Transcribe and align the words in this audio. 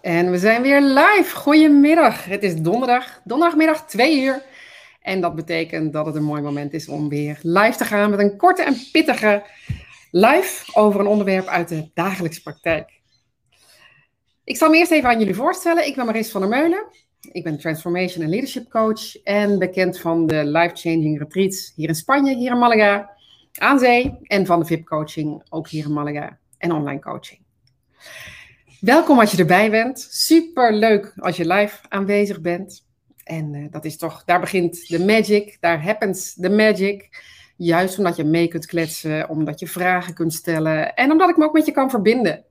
En 0.00 0.30
we 0.30 0.38
zijn 0.38 0.62
weer 0.62 0.80
live. 0.80 1.30
Goedemiddag. 1.34 2.24
Het 2.24 2.42
is 2.42 2.56
donderdag, 2.56 3.20
donderdagmiddag 3.24 3.86
2 3.86 4.22
uur. 4.22 4.42
En 5.02 5.20
dat 5.20 5.34
betekent 5.34 5.92
dat 5.92 6.06
het 6.06 6.14
een 6.14 6.24
mooi 6.24 6.42
moment 6.42 6.72
is 6.72 6.88
om 6.88 7.08
weer 7.08 7.38
live 7.42 7.76
te 7.76 7.84
gaan 7.84 8.10
met 8.10 8.18
een 8.18 8.36
korte 8.36 8.62
en 8.62 8.76
pittige 8.92 9.42
live 10.10 10.78
over 10.78 11.00
een 11.00 11.06
onderwerp 11.06 11.46
uit 11.46 11.68
de 11.68 11.90
dagelijkse 11.94 12.42
praktijk. 12.42 13.00
Ik 14.44 14.56
zal 14.56 14.70
me 14.70 14.76
eerst 14.76 14.90
even 14.90 15.08
aan 15.08 15.18
jullie 15.18 15.34
voorstellen. 15.34 15.86
Ik 15.86 15.94
ben 15.94 16.06
Maris 16.06 16.30
van 16.30 16.40
der 16.40 16.50
Meulen. 16.50 16.86
Ik 17.32 17.44
ben 17.44 17.58
Transformation 17.58 18.24
en 18.24 18.30
Leadership 18.30 18.70
Coach 18.70 19.22
en 19.22 19.58
bekend 19.58 19.98
van 19.98 20.26
de 20.26 20.44
Life 20.44 20.76
Changing 20.76 21.18
Retreats 21.18 21.72
hier 21.76 21.88
in 21.88 21.94
Spanje, 21.94 22.36
hier 22.36 22.52
in 22.52 22.58
Malaga, 22.58 23.10
aan 23.52 23.78
zee. 23.78 24.18
En 24.22 24.46
van 24.46 24.60
de 24.60 24.66
VIP 24.66 24.86
Coaching, 24.86 25.42
ook 25.48 25.68
hier 25.68 25.84
in 25.84 25.92
Malaga, 25.92 26.38
en 26.58 26.72
online 26.72 27.00
coaching. 27.00 27.40
Welkom 28.80 29.18
als 29.18 29.30
je 29.30 29.38
erbij 29.38 29.70
bent. 29.70 30.06
Super 30.10 30.72
leuk 30.74 31.12
als 31.16 31.36
je 31.36 31.46
live 31.46 31.78
aanwezig 31.88 32.40
bent. 32.40 32.86
En 33.24 33.54
uh, 33.54 33.66
dat 33.70 33.84
is 33.84 33.96
toch, 33.96 34.24
daar 34.24 34.40
begint 34.40 34.88
de 34.88 35.04
magic, 35.04 35.56
daar 35.60 35.82
happens 35.82 36.34
de 36.34 36.50
magic. 36.50 37.22
Juist 37.56 37.98
omdat 37.98 38.16
je 38.16 38.24
mee 38.24 38.48
kunt 38.48 38.66
kletsen, 38.66 39.28
omdat 39.28 39.60
je 39.60 39.66
vragen 39.66 40.14
kunt 40.14 40.34
stellen 40.34 40.94
en 40.94 41.10
omdat 41.10 41.28
ik 41.28 41.36
me 41.36 41.44
ook 41.44 41.52
met 41.52 41.66
je 41.66 41.72
kan 41.72 41.90
verbinden. 41.90 42.44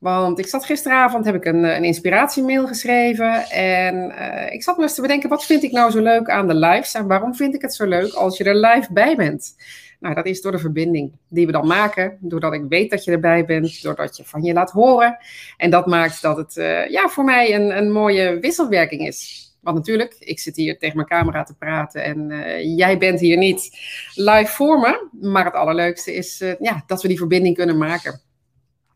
Want 0.00 0.38
ik 0.38 0.46
zat 0.46 0.64
gisteravond, 0.64 1.24
heb 1.24 1.34
ik 1.34 1.44
een, 1.44 1.64
een 1.64 1.84
inspiratiemail 1.84 2.66
geschreven 2.66 3.50
en 3.50 3.94
uh, 4.18 4.52
ik 4.52 4.62
zat 4.62 4.76
me 4.76 4.82
eens 4.82 4.94
te 4.94 5.00
bedenken, 5.00 5.28
wat 5.28 5.44
vind 5.44 5.62
ik 5.62 5.72
nou 5.72 5.90
zo 5.90 6.00
leuk 6.02 6.30
aan 6.30 6.48
de 6.48 6.54
lives 6.54 6.94
en 6.94 7.06
waarom 7.06 7.34
vind 7.34 7.54
ik 7.54 7.62
het 7.62 7.74
zo 7.74 7.86
leuk 7.86 8.12
als 8.12 8.36
je 8.38 8.44
er 8.44 8.56
live 8.56 8.92
bij 8.92 9.16
bent? 9.16 9.56
Nou, 9.98 10.14
dat 10.14 10.26
is 10.26 10.40
door 10.40 10.52
de 10.52 10.58
verbinding 10.58 11.12
die 11.28 11.46
we 11.46 11.52
dan 11.52 11.66
maken, 11.66 12.18
doordat 12.20 12.52
ik 12.52 12.64
weet 12.68 12.90
dat 12.90 13.04
je 13.04 13.10
erbij 13.10 13.44
bent, 13.44 13.82
doordat 13.82 14.16
je 14.16 14.24
van 14.24 14.42
je 14.42 14.52
laat 14.52 14.70
horen. 14.70 15.18
En 15.56 15.70
dat 15.70 15.86
maakt 15.86 16.22
dat 16.22 16.36
het 16.36 16.56
uh, 16.56 16.88
ja, 16.88 17.08
voor 17.08 17.24
mij 17.24 17.54
een, 17.54 17.76
een 17.76 17.92
mooie 17.92 18.38
wisselwerking 18.38 19.06
is. 19.06 19.48
Want 19.60 19.76
natuurlijk, 19.76 20.16
ik 20.18 20.38
zit 20.38 20.56
hier 20.56 20.78
tegen 20.78 20.96
mijn 20.96 21.08
camera 21.08 21.42
te 21.42 21.54
praten 21.54 22.04
en 22.04 22.28
jij 22.76 22.98
bent 22.98 23.20
hier 23.20 23.36
niet 23.36 23.78
live 24.14 24.52
voor 24.52 24.78
me. 24.78 25.08
Maar 25.20 25.44
het 25.44 25.54
allerleukste 25.54 26.14
is 26.14 26.44
ja, 26.58 26.82
dat 26.86 27.02
we 27.02 27.08
die 27.08 27.18
verbinding 27.18 27.56
kunnen 27.56 27.78
maken. 27.78 28.20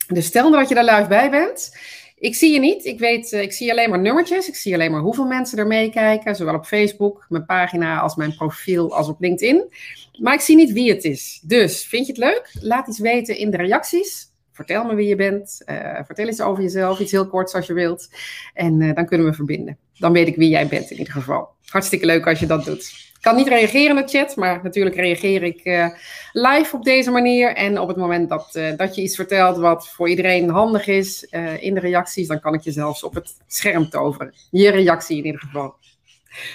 Dus 0.09 0.27
stel 0.27 0.51
dat 0.51 0.69
je 0.69 0.75
daar 0.75 0.85
live 0.85 1.09
bij 1.09 1.31
bent. 1.31 1.77
Ik 2.19 2.35
zie 2.35 2.53
je 2.53 2.59
niet. 2.59 2.85
Ik 2.85 2.99
weet, 2.99 3.33
ik 3.33 3.53
zie 3.53 3.71
alleen 3.71 3.91
maar 3.91 4.01
nummertjes. 4.01 4.49
Ik 4.49 4.55
zie 4.55 4.75
alleen 4.75 4.91
maar 4.91 5.01
hoeveel 5.01 5.27
mensen 5.27 5.59
er 5.59 5.67
meekijken. 5.67 6.37
Zowel 6.37 6.55
op 6.55 6.67
Facebook, 6.67 7.27
mijn 7.29 7.45
pagina, 7.45 8.01
als 8.01 8.17
mijn 8.17 8.35
profiel, 8.35 8.97
als 8.97 9.09
op 9.09 9.21
LinkedIn. 9.21 9.73
Maar 10.19 10.35
ik 10.35 10.41
zie 10.41 10.57
niet 10.57 10.73
wie 10.73 10.91
het 10.91 11.05
is. 11.05 11.41
Dus 11.43 11.85
vind 11.85 12.07
je 12.07 12.13
het 12.13 12.21
leuk? 12.21 12.51
Laat 12.61 12.89
iets 12.89 12.99
weten 12.99 13.37
in 13.37 13.51
de 13.51 13.57
reacties. 13.57 14.33
Vertel 14.53 14.85
me 14.85 14.95
wie 14.95 15.09
je 15.09 15.17
bent. 15.17 15.63
Uh, 15.67 15.99
vertel 16.05 16.29
iets 16.29 16.41
over 16.41 16.63
jezelf. 16.63 16.99
Iets 16.99 17.13
heel 17.13 17.29
korts 17.29 17.55
als 17.55 17.67
je 17.67 17.73
wilt. 17.73 18.09
En 18.55 18.81
uh, 18.81 18.95
dan 18.95 19.07
kunnen 19.07 19.27
we 19.27 19.35
verbinden. 19.35 19.79
Dan 19.99 20.13
weet 20.13 20.29
ik 20.29 20.37
wie 20.37 20.49
jij 20.49 20.67
bent 20.67 20.91
in 20.91 20.99
ieder 20.99 21.13
geval. 21.13 21.49
Hartstikke 21.65 22.07
leuk 22.07 22.27
als 22.27 22.41
je 22.41 22.47
dat 22.47 22.65
doet. 22.65 23.13
Kan 23.25 23.37
niet 23.37 23.49
reageren 23.49 23.99
in 23.99 24.07
de 24.07 24.19
chat, 24.19 24.37
maar 24.37 24.61
natuurlijk 24.63 24.97
reageer 24.97 25.43
ik 25.43 25.65
uh, 25.65 25.89
live 26.33 26.77
op 26.77 26.85
deze 26.85 27.11
manier. 27.11 27.55
En 27.55 27.79
op 27.79 27.89
het 27.89 27.97
moment 27.97 28.29
dat, 28.29 28.59
dat 28.77 28.95
je 28.95 29.03
iets 29.03 29.17
vertelt 29.17 29.57
wat 29.57 29.89
voor 29.89 30.09
iedereen 30.09 30.49
handig 30.49 30.87
is 30.87 31.23
in 31.59 31.75
de 31.75 31.81
reacties, 31.81 32.29
dan 32.29 32.41
kan 32.41 32.55
ik 32.55 32.61
je 32.61 32.73
zelfs 32.73 33.03
op 33.03 33.15
het 33.15 33.35
scherm 33.47 33.89
toveren. 33.89 34.35
Je 34.51 34.71
reactie 34.71 35.19
in 35.19 35.25
ieder 35.25 35.41
geval. 35.41 35.75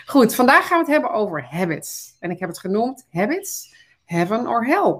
Goed, 0.06 0.36
vandaag 0.36 0.68
gaan 0.68 0.80
we 0.80 0.84
het 0.84 0.94
hebben 1.02 1.12
over 1.12 1.48
habits. 1.50 2.16
En 2.20 2.32
ik 2.32 2.40
heb 2.40 2.50
het 2.50 2.60
genoemd 2.60 3.06
habits, 3.12 3.76
heaven 4.06 4.48
or 4.48 4.66
hell. 4.66 4.96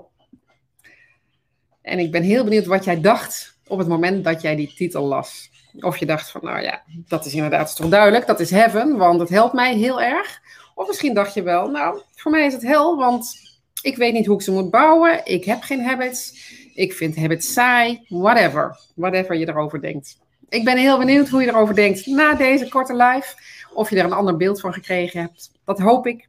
En 1.82 2.00
ik 2.00 2.12
ben 2.12 2.24
heel 2.24 2.44
benieuwd 2.44 2.66
wat 2.66 2.84
jij 2.84 3.02
dacht 3.02 3.58
op 3.68 3.78
het 3.78 3.88
moment 3.88 4.24
dat 4.24 4.42
jij 4.42 4.56
die 4.56 4.74
titel 4.76 5.04
las. 5.04 5.50
Of 5.80 5.98
je 5.98 6.06
dacht 6.06 6.32
van, 6.32 6.42
nou 6.44 6.62
ja, 6.62 6.82
dat 6.88 7.26
is 7.26 7.34
inderdaad 7.34 7.76
toch 7.76 7.90
duidelijk, 7.90 8.28
dat 8.28 8.40
is 8.40 8.50
heaven, 8.50 8.98
want 8.98 9.20
het 9.20 9.30
helpt 9.30 9.54
mij 9.54 9.76
heel 9.76 10.02
erg. 10.02 10.42
Of 10.80 10.88
misschien 10.88 11.14
dacht 11.14 11.34
je 11.34 11.42
wel, 11.42 11.70
nou, 11.70 12.02
voor 12.16 12.32
mij 12.32 12.46
is 12.46 12.54
het 12.54 12.62
hel, 12.62 12.98
want 12.98 13.36
ik 13.82 13.98
weet 13.98 14.14
niet 14.14 14.26
hoe 14.26 14.36
ik 14.36 14.42
ze 14.42 14.52
moet 14.52 14.70
bouwen. 14.70 15.26
Ik 15.26 15.46
heb 15.46 15.62
geen 15.62 15.84
habits. 15.84 16.34
Ik 16.74 16.94
vind 16.94 17.16
habits 17.16 17.54
saai. 17.54 18.06
Whatever. 18.08 18.80
Whatever 18.96 19.36
je 19.36 19.48
erover 19.48 19.82
denkt. 19.82 20.18
Ik 20.50 20.64
ben 20.64 20.78
heel 20.78 20.98
benieuwd 20.98 21.30
hoe 21.30 21.42
je 21.42 21.48
erover 21.48 21.76
denkt 21.76 22.06
na 22.06 22.34
deze 22.34 22.70
korte 22.70 22.96
live. 22.96 23.36
Of 23.74 23.90
je 23.90 23.96
er 23.96 24.06
een 24.06 24.14
ander 24.14 24.38
beeld 24.38 24.60
van 24.60 24.74
gekregen 24.74 25.22
hebt. 25.22 25.52
Dat 25.66 25.80
hoop 25.80 26.08
ik. 26.08 26.28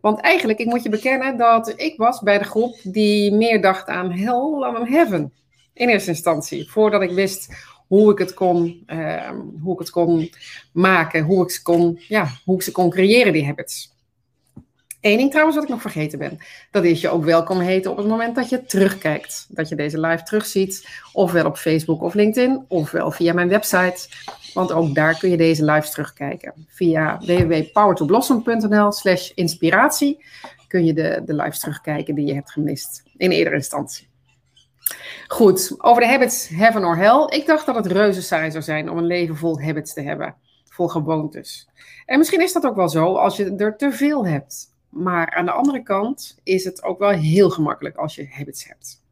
Want 0.00 0.20
eigenlijk, 0.20 0.58
ik 0.58 0.66
moet 0.66 0.82
je 0.82 0.88
bekennen 0.88 1.36
dat 1.36 1.72
ik 1.76 1.96
was 1.96 2.20
bij 2.20 2.38
de 2.38 2.44
groep 2.44 2.76
die 2.82 3.32
meer 3.32 3.60
dacht 3.60 3.88
aan 3.88 4.12
hell 4.12 4.60
dan 4.60 4.76
aan 4.76 4.88
heaven. 4.88 5.32
In 5.74 5.88
eerste 5.88 6.10
instantie. 6.10 6.70
Voordat 6.70 7.02
ik 7.02 7.10
wist 7.10 7.54
hoe 7.86 8.12
ik 8.12 8.18
het 8.18 8.34
kon, 8.34 8.84
uh, 8.86 9.30
hoe 9.62 9.72
ik 9.72 9.78
het 9.78 9.90
kon 9.90 10.30
maken. 10.72 11.24
Hoe 11.24 11.44
ik, 11.44 11.50
ze 11.50 11.62
kon, 11.62 12.00
ja, 12.08 12.28
hoe 12.44 12.56
ik 12.56 12.62
ze 12.62 12.72
kon 12.72 12.90
creëren, 12.90 13.32
die 13.32 13.46
habits. 13.46 13.92
Eén 15.00 15.16
ding 15.16 15.30
trouwens 15.30 15.56
wat 15.56 15.64
ik 15.64 15.70
nog 15.70 15.80
vergeten 15.80 16.18
ben. 16.18 16.38
Dat 16.70 16.84
is 16.84 17.00
je 17.00 17.08
ook 17.08 17.24
welkom 17.24 17.60
heten 17.60 17.90
op 17.90 17.96
het 17.96 18.06
moment 18.06 18.34
dat 18.34 18.48
je 18.48 18.64
terugkijkt. 18.64 19.46
Dat 19.48 19.68
je 19.68 19.74
deze 19.74 20.00
live 20.00 20.22
terugziet. 20.22 20.88
Ofwel 21.12 21.46
op 21.46 21.56
Facebook 21.56 22.02
of 22.02 22.14
LinkedIn. 22.14 22.64
Ofwel 22.68 23.10
via 23.10 23.32
mijn 23.32 23.48
website. 23.48 24.08
Want 24.54 24.72
ook 24.72 24.94
daar 24.94 25.18
kun 25.18 25.30
je 25.30 25.36
deze 25.36 25.64
live 25.64 25.90
terugkijken. 25.90 26.66
Via 26.68 27.18
www.powertoblossom.nl 27.18 28.92
slash 28.92 29.30
inspiratie 29.30 30.24
kun 30.68 30.84
je 30.84 30.92
de, 30.92 31.22
de 31.26 31.34
lives 31.34 31.58
terugkijken 31.58 32.14
die 32.14 32.26
je 32.26 32.34
hebt 32.34 32.52
gemist. 32.52 33.02
In 33.16 33.30
eerdere 33.30 33.56
instantie. 33.56 34.08
Goed, 35.28 35.74
over 35.78 36.02
de 36.02 36.08
habits 36.08 36.48
heaven 36.48 36.84
or 36.84 36.96
hell. 36.96 37.26
Ik 37.38 37.46
dacht 37.46 37.66
dat 37.66 37.74
het 37.74 37.86
reuze 37.86 38.22
saai 38.22 38.50
zou 38.50 38.62
zijn 38.62 38.90
om 38.90 38.98
een 38.98 39.06
leven 39.06 39.36
vol 39.36 39.60
habits 39.60 39.92
te 39.92 40.00
hebben. 40.00 40.34
Vol 40.64 40.88
gewoontes. 40.88 41.68
En 42.06 42.18
misschien 42.18 42.42
is 42.42 42.52
dat 42.52 42.66
ook 42.66 42.76
wel 42.76 42.88
zo 42.88 43.14
als 43.14 43.36
je 43.36 43.54
er 43.56 43.76
te 43.76 43.92
veel 43.92 44.26
hebt. 44.26 44.72
Maar 44.88 45.34
aan 45.34 45.44
de 45.44 45.52
andere 45.52 45.82
kant 45.82 46.38
is 46.42 46.64
het 46.64 46.82
ook 46.82 46.98
wel 46.98 47.10
heel 47.10 47.50
gemakkelijk 47.50 47.96
als 47.96 48.14
je 48.14 48.28
habits 48.30 48.68
hebt. 48.68 49.02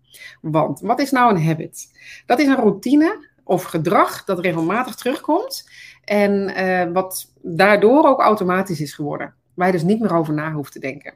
Want 0.40 0.80
wat 0.80 1.00
is 1.00 1.10
nou 1.10 1.34
een 1.34 1.44
habit? 1.44 1.88
Dat 2.26 2.38
is 2.38 2.46
een 2.46 2.56
routine 2.56 3.28
of 3.44 3.62
gedrag 3.62 4.24
dat 4.24 4.38
regelmatig 4.38 4.94
terugkomt 4.94 5.68
en 6.04 6.60
uh, 6.60 6.92
wat 6.92 7.32
daardoor 7.42 8.04
ook 8.04 8.20
automatisch 8.20 8.80
is 8.80 8.94
geworden. 8.94 9.34
Waar 9.54 9.66
je 9.66 9.72
dus 9.72 9.82
niet 9.82 10.00
meer 10.00 10.14
over 10.14 10.34
na 10.34 10.52
hoeft 10.52 10.72
te 10.72 10.78
denken. 10.78 11.14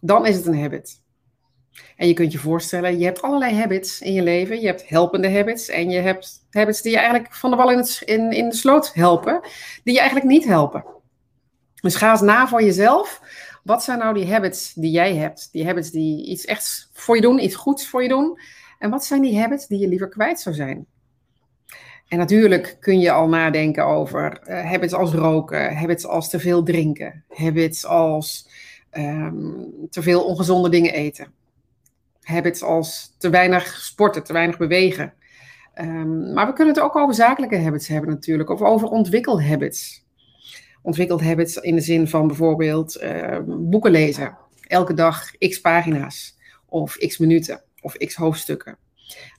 Dan 0.00 0.26
is 0.26 0.36
het 0.36 0.46
een 0.46 0.60
habit. 0.60 1.00
En 1.96 2.08
je 2.08 2.14
kunt 2.14 2.32
je 2.32 2.38
voorstellen, 2.38 2.98
je 2.98 3.04
hebt 3.04 3.22
allerlei 3.22 3.54
habits 3.54 4.00
in 4.00 4.12
je 4.12 4.22
leven. 4.22 4.60
Je 4.60 4.66
hebt 4.66 4.88
helpende 4.88 5.30
habits 5.30 5.68
en 5.68 5.90
je 5.90 6.00
hebt 6.00 6.46
habits 6.50 6.82
die 6.82 6.92
je 6.92 6.98
eigenlijk 6.98 7.34
van 7.34 7.50
de 7.50 7.56
wal 7.56 7.70
in, 7.70 8.30
in, 8.32 8.48
de 8.48 8.54
sloot 8.54 8.94
helpen, 8.94 9.40
die 9.84 9.94
je 9.94 10.00
eigenlijk 10.00 10.30
niet 10.30 10.44
helpen. 10.44 10.84
Dus 11.80 11.94
ga 11.94 12.10
eens 12.10 12.20
na 12.20 12.48
voor 12.48 12.62
jezelf. 12.62 13.20
Wat 13.64 13.82
zijn 13.82 13.98
nou 13.98 14.14
die 14.14 14.32
habits 14.32 14.72
die 14.74 14.90
jij 14.90 15.14
hebt? 15.16 15.48
Die 15.52 15.66
habits 15.66 15.90
die 15.90 16.26
iets 16.26 16.44
echt 16.44 16.90
voor 16.92 17.16
je 17.16 17.22
doen, 17.22 17.44
iets 17.44 17.54
goeds 17.54 17.88
voor 17.88 18.02
je 18.02 18.08
doen. 18.08 18.38
En 18.78 18.90
wat 18.90 19.04
zijn 19.04 19.22
die 19.22 19.38
habits 19.40 19.66
die 19.66 19.78
je 19.78 19.88
liever 19.88 20.08
kwijt 20.08 20.40
zou 20.40 20.54
zijn? 20.54 20.86
En 22.08 22.18
natuurlijk 22.18 22.76
kun 22.80 23.00
je 23.00 23.10
al 23.10 23.28
nadenken 23.28 23.86
over 23.86 24.40
uh, 24.44 24.70
habits 24.70 24.92
als 24.92 25.12
roken, 25.12 25.76
habits 25.76 26.06
als 26.06 26.28
te 26.28 26.38
veel 26.38 26.62
drinken, 26.62 27.24
habits 27.28 27.86
als 27.86 28.48
um, 28.92 29.72
te 29.90 30.02
veel 30.02 30.24
ongezonde 30.24 30.68
dingen 30.68 30.92
eten, 30.92 31.32
habits 32.22 32.62
als 32.62 33.14
te 33.18 33.30
weinig 33.30 33.66
sporten, 33.66 34.24
te 34.24 34.32
weinig 34.32 34.56
bewegen. 34.56 35.14
Um, 35.80 36.32
maar 36.32 36.46
we 36.46 36.52
kunnen 36.52 36.74
het 36.74 36.82
ook 36.82 36.96
over 36.96 37.14
zakelijke 37.14 37.58
habits 37.58 37.88
hebben 37.88 38.10
natuurlijk, 38.10 38.50
of 38.50 38.60
over 38.60 38.88
ontwikkelhabits. 38.88 40.04
Ontwikkelhabits 40.82 41.56
in 41.56 41.74
de 41.74 41.80
zin 41.80 42.08
van 42.08 42.26
bijvoorbeeld 42.26 43.02
uh, 43.02 43.38
boeken 43.46 43.90
lezen, 43.90 44.38
elke 44.66 44.94
dag 44.94 45.30
x 45.38 45.60
pagina's, 45.60 46.38
of 46.66 46.96
x 46.96 47.18
minuten, 47.18 47.62
of 47.80 47.92
x 47.92 48.14
hoofdstukken 48.14 48.78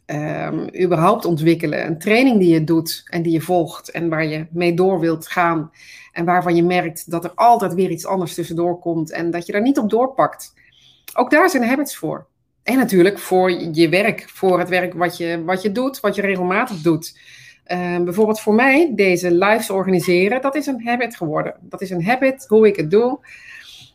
um, 0.06 0.82
überhaupt 0.82 1.26
ontwikkelen. 1.26 1.86
Een 1.86 2.00
training 2.00 2.40
die 2.40 2.54
je 2.54 2.64
doet 2.64 3.04
en 3.10 3.22
die 3.22 3.32
je 3.32 3.42
volgt 3.42 3.92
en 3.92 4.10
waar 4.10 4.26
je 4.26 4.48
mee 4.52 4.74
door 4.74 5.00
wilt 5.00 5.28
gaan. 5.28 5.72
En 6.12 6.26
waarvan 6.26 6.56
je 6.56 6.64
merkt 6.64 7.12
dat 7.12 7.24
er 7.24 7.32
altijd 7.36 7.74
weer 7.74 7.90
iets 7.90 8.06
anders 8.06 8.34
tussendoor 8.34 8.80
komt 8.80 9.12
en 9.12 9.32
dat 9.32 9.46
je 9.46 9.52
daar 9.52 9.62
niet 9.62 9.78
op 9.78 9.90
doorpakt. 9.90 10.54
Ook 11.14 11.32
daar 11.32 11.50
zijn 11.50 11.68
habits 11.68 11.96
voor. 11.96 12.28
En 12.64 12.78
natuurlijk 12.78 13.20
voor 13.20 13.52
je 13.52 13.90
werk, 13.90 14.30
voor 14.30 14.60
het 14.60 14.70
werk 14.70 14.94
wat 14.94 15.18
je, 15.18 15.44
wat 15.44 15.62
je 15.62 15.72
doet, 15.72 16.00
wat 16.00 16.16
je 16.16 16.22
regelmatig 16.22 16.82
doet. 16.82 17.20
Uh, 17.68 18.00
bijvoorbeeld 18.00 18.40
voor 18.40 18.54
mij, 18.54 18.92
deze 18.96 19.34
lives 19.34 19.70
organiseren, 19.70 20.42
dat 20.42 20.56
is 20.56 20.66
een 20.66 20.88
habit 20.88 21.16
geworden. 21.16 21.56
Dat 21.62 21.82
is 21.82 21.90
een 21.90 22.06
habit, 22.06 22.46
hoe 22.48 22.68
ik 22.68 22.76
het 22.76 22.92
doe. 22.92 23.20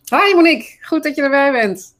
Hi 0.05 0.35
Monique, 0.35 0.77
goed 0.81 1.03
dat 1.03 1.15
je 1.15 1.23
erbij 1.23 1.53
bent 1.53 1.97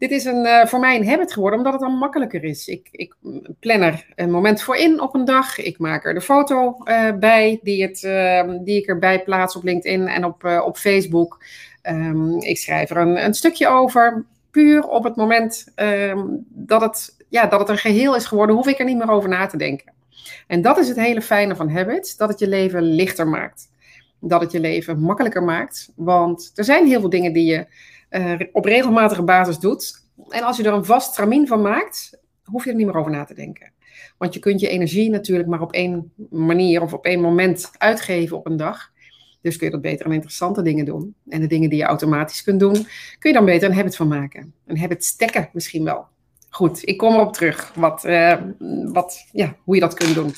dit 0.00 0.10
is 0.10 0.24
een, 0.24 0.46
uh, 0.46 0.66
voor 0.66 0.80
mij 0.80 0.96
een 0.96 1.08
habit 1.08 1.32
geworden, 1.32 1.58
omdat 1.58 1.72
het 1.72 1.82
dan 1.82 1.98
makkelijker 1.98 2.44
is. 2.44 2.66
Ik, 2.68 2.88
ik 2.90 3.14
plan 3.60 3.80
er 3.80 4.06
een 4.14 4.30
moment 4.30 4.62
voor 4.62 4.76
in 4.76 5.00
op 5.00 5.14
een 5.14 5.24
dag. 5.24 5.58
Ik 5.58 5.78
maak 5.78 6.04
er 6.04 6.14
de 6.14 6.20
foto 6.20 6.76
uh, 6.84 7.12
bij 7.18 7.60
die, 7.62 7.82
het, 7.82 8.02
uh, 8.02 8.42
die 8.64 8.76
ik 8.76 8.86
erbij 8.86 9.22
plaats 9.22 9.56
op 9.56 9.64
LinkedIn 9.64 10.06
en 10.06 10.24
op, 10.24 10.44
op 10.64 10.76
Facebook. 10.76 11.44
Um, 11.82 12.40
ik 12.40 12.58
schrijf 12.58 12.90
er 12.90 12.96
een, 12.96 13.24
een, 13.24 13.34
stukje 13.34 13.68
over. 13.68 14.24
Puur 14.50 14.88
op 14.88 15.04
het 15.04 15.16
moment 15.16 15.72
um, 15.76 16.46
dat, 16.48 16.80
het, 16.80 17.16
ja, 17.28 17.46
dat 17.46 17.60
het 17.60 17.68
een 17.68 17.78
geheel 17.78 18.16
is 18.16 18.26
geworden, 18.26 18.56
hoef 18.56 18.66
ik 18.66 18.78
er 18.78 18.84
niet 18.84 18.98
meer 18.98 19.10
over 19.10 19.28
na 19.28 19.46
te 19.46 19.56
denken. 19.56 19.92
En 20.46 20.62
dat 20.62 20.78
is 20.78 20.88
het 20.88 20.96
hele 20.96 21.22
fijne 21.22 21.56
van 21.56 21.70
habits, 21.70 22.16
dat 22.16 22.28
het 22.28 22.38
je 22.38 22.48
leven 22.48 22.82
lichter 22.82 23.28
maakt. 23.28 23.70
Dat 24.20 24.40
het 24.40 24.52
je 24.52 24.60
leven 24.60 25.00
makkelijker 25.00 25.42
maakt. 25.42 25.92
Want 25.96 26.52
er 26.54 26.64
zijn 26.64 26.86
heel 26.86 27.00
veel 27.00 27.10
dingen 27.10 27.32
die 27.32 27.46
je 27.46 27.66
uh, 28.10 28.40
op 28.52 28.64
regelmatige 28.64 29.22
basis 29.22 29.58
doet. 29.58 30.04
En 30.28 30.42
als 30.42 30.56
je 30.56 30.62
er 30.62 30.72
een 30.72 30.84
vast 30.84 31.14
tramien 31.14 31.46
van 31.46 31.62
maakt, 31.62 32.18
hoef 32.44 32.64
je 32.64 32.70
er 32.70 32.76
niet 32.76 32.86
meer 32.86 32.96
over 32.96 33.10
na 33.10 33.24
te 33.24 33.34
denken. 33.34 33.72
Want 34.18 34.34
je 34.34 34.40
kunt 34.40 34.60
je 34.60 34.68
energie 34.68 35.10
natuurlijk 35.10 35.48
maar 35.48 35.60
op 35.60 35.72
één 35.72 36.12
manier 36.30 36.82
of 36.82 36.92
op 36.92 37.04
één 37.04 37.20
moment 37.20 37.70
uitgeven 37.78 38.36
op 38.36 38.46
een 38.46 38.56
dag. 38.56 38.90
Dus 39.40 39.56
kun 39.56 39.66
je 39.66 39.72
dat 39.72 39.82
beter 39.82 40.06
aan 40.06 40.12
interessante 40.12 40.62
dingen 40.62 40.84
doen. 40.84 41.14
En 41.28 41.40
de 41.40 41.46
dingen 41.46 41.70
die 41.70 41.78
je 41.78 41.84
automatisch 41.84 42.42
kunt 42.42 42.60
doen, 42.60 42.86
kun 43.18 43.30
je 43.30 43.32
dan 43.32 43.44
beter 43.44 43.68
een 43.68 43.74
habit 43.74 43.96
van 43.96 44.08
maken. 44.08 44.54
Een 44.66 44.78
habit 44.78 45.04
stekken 45.04 45.48
misschien 45.52 45.84
wel. 45.84 46.06
Goed, 46.50 46.86
ik 46.88 46.96
kom 46.96 47.14
erop 47.14 47.32
terug 47.32 47.72
wat, 47.74 48.04
uh, 48.04 48.36
wat, 48.92 49.26
ja, 49.32 49.56
hoe 49.64 49.74
je 49.74 49.80
dat 49.80 49.94
kunt 49.94 50.14
doen. 50.14 50.34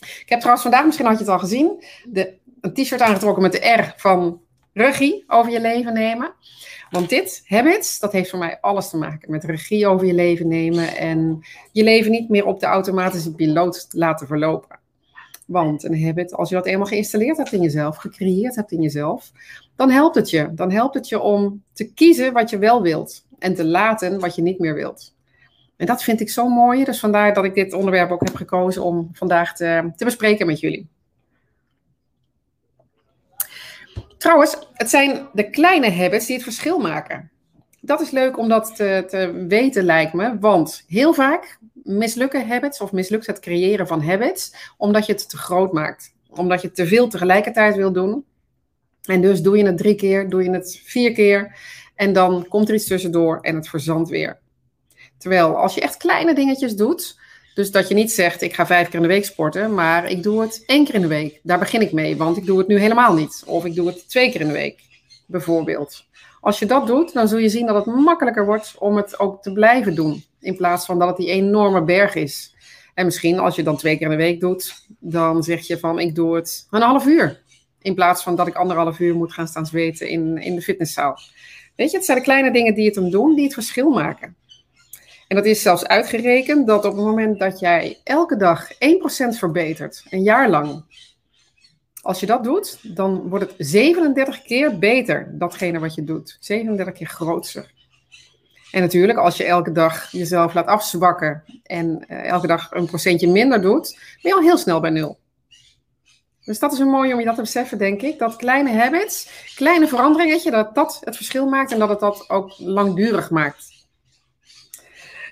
Ik 0.00 0.24
heb 0.26 0.38
trouwens 0.38 0.62
vandaag, 0.62 0.84
misschien 0.84 1.06
had 1.06 1.18
je 1.18 1.24
het 1.24 1.32
al 1.32 1.38
gezien, 1.38 1.84
de, 2.04 2.34
een 2.60 2.72
t-shirt 2.72 3.00
aangetrokken 3.00 3.42
met 3.42 3.52
de 3.52 3.68
R 3.68 3.94
van 3.96 4.40
regie 4.72 5.24
over 5.26 5.52
je 5.52 5.60
leven 5.60 5.92
nemen. 5.92 6.34
Want 6.90 7.08
dit, 7.08 7.42
habits, 7.44 7.98
dat 7.98 8.12
heeft 8.12 8.30
voor 8.30 8.38
mij 8.38 8.58
alles 8.60 8.88
te 8.90 8.96
maken 8.96 9.30
met 9.30 9.44
regie 9.44 9.86
over 9.86 10.06
je 10.06 10.14
leven 10.14 10.48
nemen 10.48 10.96
en 10.96 11.46
je 11.72 11.82
leven 11.82 12.10
niet 12.10 12.28
meer 12.28 12.44
op 12.44 12.60
de 12.60 12.66
automatische 12.66 13.34
piloot 13.34 13.86
laten 13.90 14.26
verlopen. 14.26 14.77
Want 15.48 15.84
een 15.84 16.04
habit, 16.04 16.34
als 16.34 16.48
je 16.48 16.54
dat 16.54 16.66
eenmaal 16.66 16.86
geïnstalleerd 16.86 17.36
hebt 17.36 17.52
in 17.52 17.60
jezelf, 17.60 17.96
gecreëerd 17.96 18.56
hebt 18.56 18.72
in 18.72 18.82
jezelf, 18.82 19.32
dan 19.76 19.90
helpt 19.90 20.14
het 20.14 20.30
je. 20.30 20.54
Dan 20.54 20.70
helpt 20.70 20.94
het 20.94 21.08
je 21.08 21.20
om 21.20 21.62
te 21.72 21.92
kiezen 21.92 22.32
wat 22.32 22.50
je 22.50 22.58
wel 22.58 22.82
wilt 22.82 23.26
en 23.38 23.54
te 23.54 23.64
laten 23.64 24.20
wat 24.20 24.34
je 24.34 24.42
niet 24.42 24.58
meer 24.58 24.74
wilt. 24.74 25.14
En 25.76 25.86
dat 25.86 26.02
vind 26.02 26.20
ik 26.20 26.30
zo 26.30 26.48
mooi. 26.48 26.84
Dus 26.84 27.00
vandaar 27.00 27.34
dat 27.34 27.44
ik 27.44 27.54
dit 27.54 27.72
onderwerp 27.72 28.10
ook 28.10 28.24
heb 28.24 28.34
gekozen 28.34 28.82
om 28.82 29.08
vandaag 29.12 29.56
te, 29.56 29.92
te 29.96 30.04
bespreken 30.04 30.46
met 30.46 30.60
jullie. 30.60 30.88
Trouwens, 34.18 34.58
het 34.72 34.90
zijn 34.90 35.28
de 35.32 35.50
kleine 35.50 35.90
habits 35.90 36.26
die 36.26 36.34
het 36.34 36.44
verschil 36.44 36.78
maken. 36.78 37.30
Dat 37.88 38.00
is 38.00 38.10
leuk 38.10 38.38
om 38.38 38.48
dat 38.48 38.76
te, 38.76 39.04
te 39.08 39.44
weten, 39.48 39.84
lijkt 39.84 40.12
me. 40.12 40.38
Want 40.38 40.84
heel 40.88 41.14
vaak 41.14 41.58
mislukken 41.82 42.48
habits 42.48 42.80
of 42.80 42.92
mislukt 42.92 43.26
het 43.26 43.40
creëren 43.40 43.86
van 43.86 44.02
habits 44.02 44.72
omdat 44.76 45.06
je 45.06 45.12
het 45.12 45.28
te 45.28 45.36
groot 45.36 45.72
maakt. 45.72 46.14
Omdat 46.30 46.62
je 46.62 46.70
te 46.70 46.86
veel 46.86 47.08
tegelijkertijd 47.08 47.76
wil 47.76 47.92
doen. 47.92 48.24
En 49.04 49.20
dus 49.20 49.42
doe 49.42 49.56
je 49.56 49.66
het 49.66 49.76
drie 49.76 49.94
keer, 49.94 50.28
doe 50.28 50.42
je 50.42 50.50
het 50.50 50.80
vier 50.84 51.12
keer. 51.12 51.56
En 51.94 52.12
dan 52.12 52.48
komt 52.48 52.68
er 52.68 52.74
iets 52.74 52.86
tussendoor 52.86 53.38
en 53.40 53.54
het 53.54 53.68
verzandt 53.68 54.10
weer. 54.10 54.38
Terwijl 55.18 55.56
als 55.56 55.74
je 55.74 55.80
echt 55.80 55.96
kleine 55.96 56.34
dingetjes 56.34 56.76
doet, 56.76 57.20
dus 57.54 57.70
dat 57.70 57.88
je 57.88 57.94
niet 57.94 58.12
zegt, 58.12 58.42
ik 58.42 58.54
ga 58.54 58.66
vijf 58.66 58.86
keer 58.86 58.96
in 58.96 59.02
de 59.02 59.08
week 59.08 59.24
sporten, 59.24 59.74
maar 59.74 60.10
ik 60.10 60.22
doe 60.22 60.40
het 60.40 60.62
één 60.66 60.84
keer 60.84 60.94
in 60.94 61.00
de 61.00 61.06
week. 61.06 61.40
Daar 61.42 61.58
begin 61.58 61.80
ik 61.80 61.92
mee, 61.92 62.16
want 62.16 62.36
ik 62.36 62.46
doe 62.46 62.58
het 62.58 62.68
nu 62.68 62.78
helemaal 62.78 63.14
niet. 63.14 63.42
Of 63.46 63.64
ik 63.64 63.74
doe 63.74 63.86
het 63.86 64.08
twee 64.08 64.30
keer 64.30 64.40
in 64.40 64.46
de 64.46 64.52
week, 64.52 64.80
bijvoorbeeld. 65.26 66.06
Als 66.40 66.58
je 66.58 66.66
dat 66.66 66.86
doet, 66.86 67.12
dan 67.12 67.28
zul 67.28 67.38
je 67.38 67.48
zien 67.48 67.66
dat 67.66 67.84
het 67.84 67.94
makkelijker 67.94 68.46
wordt 68.46 68.74
om 68.78 68.96
het 68.96 69.20
ook 69.20 69.42
te 69.42 69.52
blijven 69.52 69.94
doen. 69.94 70.24
In 70.40 70.56
plaats 70.56 70.86
van 70.86 70.98
dat 70.98 71.08
het 71.08 71.16
die 71.16 71.30
enorme 71.30 71.84
berg 71.84 72.14
is. 72.14 72.54
En 72.94 73.04
misschien 73.04 73.38
als 73.38 73.56
je 73.56 73.62
dan 73.62 73.76
twee 73.76 73.96
keer 73.96 74.06
in 74.06 74.18
de 74.18 74.24
week 74.24 74.40
doet, 74.40 74.86
dan 74.98 75.42
zeg 75.42 75.66
je 75.66 75.78
van 75.78 75.98
ik 75.98 76.14
doe 76.14 76.36
het 76.36 76.66
een 76.70 76.82
half 76.82 77.06
uur. 77.06 77.42
In 77.80 77.94
plaats 77.94 78.22
van 78.22 78.36
dat 78.36 78.46
ik 78.46 78.54
anderhalf 78.54 78.98
uur 78.98 79.14
moet 79.14 79.32
gaan 79.32 79.48
staan 79.48 79.66
zweten 79.66 80.08
in, 80.08 80.38
in 80.38 80.54
de 80.54 80.62
fitnesszaal. 80.62 81.18
Weet 81.76 81.90
je, 81.90 81.96
het 81.96 82.06
zijn 82.06 82.18
de 82.18 82.24
kleine 82.24 82.52
dingen 82.52 82.74
die 82.74 82.84
het 82.84 82.94
dan 82.94 83.10
doen, 83.10 83.34
die 83.34 83.44
het 83.44 83.54
verschil 83.54 83.90
maken. 83.90 84.36
En 85.28 85.36
dat 85.36 85.46
is 85.46 85.62
zelfs 85.62 85.86
uitgerekend 85.86 86.66
dat 86.66 86.84
op 86.84 86.96
het 86.96 87.04
moment 87.04 87.38
dat 87.38 87.58
jij 87.58 88.00
elke 88.04 88.36
dag 88.36 88.72
1% 88.72 88.76
verbetert, 89.38 90.04
een 90.10 90.22
jaar 90.22 90.50
lang, 90.50 90.84
als 92.08 92.20
je 92.20 92.26
dat 92.26 92.44
doet, 92.44 92.78
dan 92.96 93.28
wordt 93.28 93.44
het 93.44 93.54
37 93.58 94.42
keer 94.42 94.78
beter, 94.78 95.28
datgene 95.32 95.78
wat 95.78 95.94
je 95.94 96.04
doet. 96.04 96.36
37 96.40 96.94
keer 96.94 97.06
groter. 97.06 97.72
En 98.70 98.80
natuurlijk, 98.80 99.18
als 99.18 99.36
je 99.36 99.44
elke 99.44 99.72
dag 99.72 100.10
jezelf 100.12 100.54
laat 100.54 100.66
afzwakken 100.66 101.44
en 101.62 102.04
uh, 102.08 102.24
elke 102.24 102.46
dag 102.46 102.70
een 102.70 102.86
procentje 102.86 103.28
minder 103.28 103.60
doet, 103.60 103.98
ben 104.22 104.32
je 104.32 104.34
al 104.34 104.42
heel 104.42 104.58
snel 104.58 104.80
bij 104.80 104.90
nul. 104.90 105.18
Dus 106.44 106.58
dat 106.58 106.72
is 106.72 106.78
een 106.78 106.90
mooi 106.90 107.12
om 107.12 107.18
je 107.18 107.24
dat 107.24 107.34
te 107.34 107.40
beseffen, 107.40 107.78
denk 107.78 108.02
ik. 108.02 108.18
Dat 108.18 108.36
kleine 108.36 108.72
habits, 108.72 109.30
kleine 109.54 109.88
veranderingen, 109.88 110.52
dat 110.52 110.74
dat 110.74 111.00
het 111.04 111.16
verschil 111.16 111.48
maakt 111.48 111.72
en 111.72 111.78
dat 111.78 111.88
het 111.88 112.00
dat 112.00 112.30
ook 112.30 112.58
langdurig 112.58 113.30
maakt. 113.30 113.77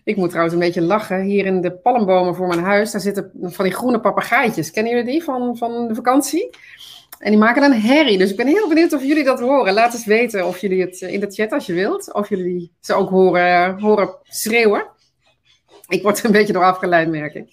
Ik 0.07 0.17
moet 0.17 0.29
trouwens 0.29 0.55
een 0.55 0.61
beetje 0.61 0.81
lachen. 0.81 1.21
Hier 1.21 1.47
in 1.47 1.61
de 1.61 1.73
palmbomen 1.73 2.35
voor 2.35 2.47
mijn 2.47 2.63
huis, 2.63 2.91
daar 2.91 3.01
zitten 3.01 3.31
van 3.43 3.65
die 3.65 3.75
groene 3.75 4.01
papegaaitjes. 4.01 4.71
Kennen 4.71 4.93
jullie 4.93 5.11
die 5.11 5.23
van, 5.25 5.57
van 5.57 5.89
de 5.89 5.95
vakantie? 5.95 6.51
En 7.19 7.31
die 7.31 7.39
maken 7.39 7.63
een 7.63 7.81
herrie. 7.81 8.19
Dus 8.19 8.31
ik 8.31 8.37
ben 8.37 8.47
heel 8.47 8.69
benieuwd 8.69 8.93
of 8.93 9.03
jullie 9.03 9.25
dat 9.25 9.41
horen. 9.41 9.75
Laat 9.75 9.95
eens 9.95 10.05
weten 10.05 10.47
of 10.47 10.59
jullie 10.59 10.81
het 10.81 11.01
in 11.01 11.21
de 11.21 11.31
chat 11.31 11.53
als 11.53 11.67
je 11.67 11.73
wilt. 11.73 12.13
Of 12.13 12.29
jullie 12.29 12.73
ze 12.81 12.95
ook 12.95 13.11
horen, 13.11 13.81
horen 13.81 14.17
schreeuwen. 14.23 14.87
Ik 15.89 16.03
word 16.03 16.19
er 16.19 16.25
een 16.25 16.33
beetje 16.33 16.53
door 16.53 16.65
afgeleid, 16.65 17.09
merk 17.09 17.35
ik. 17.35 17.49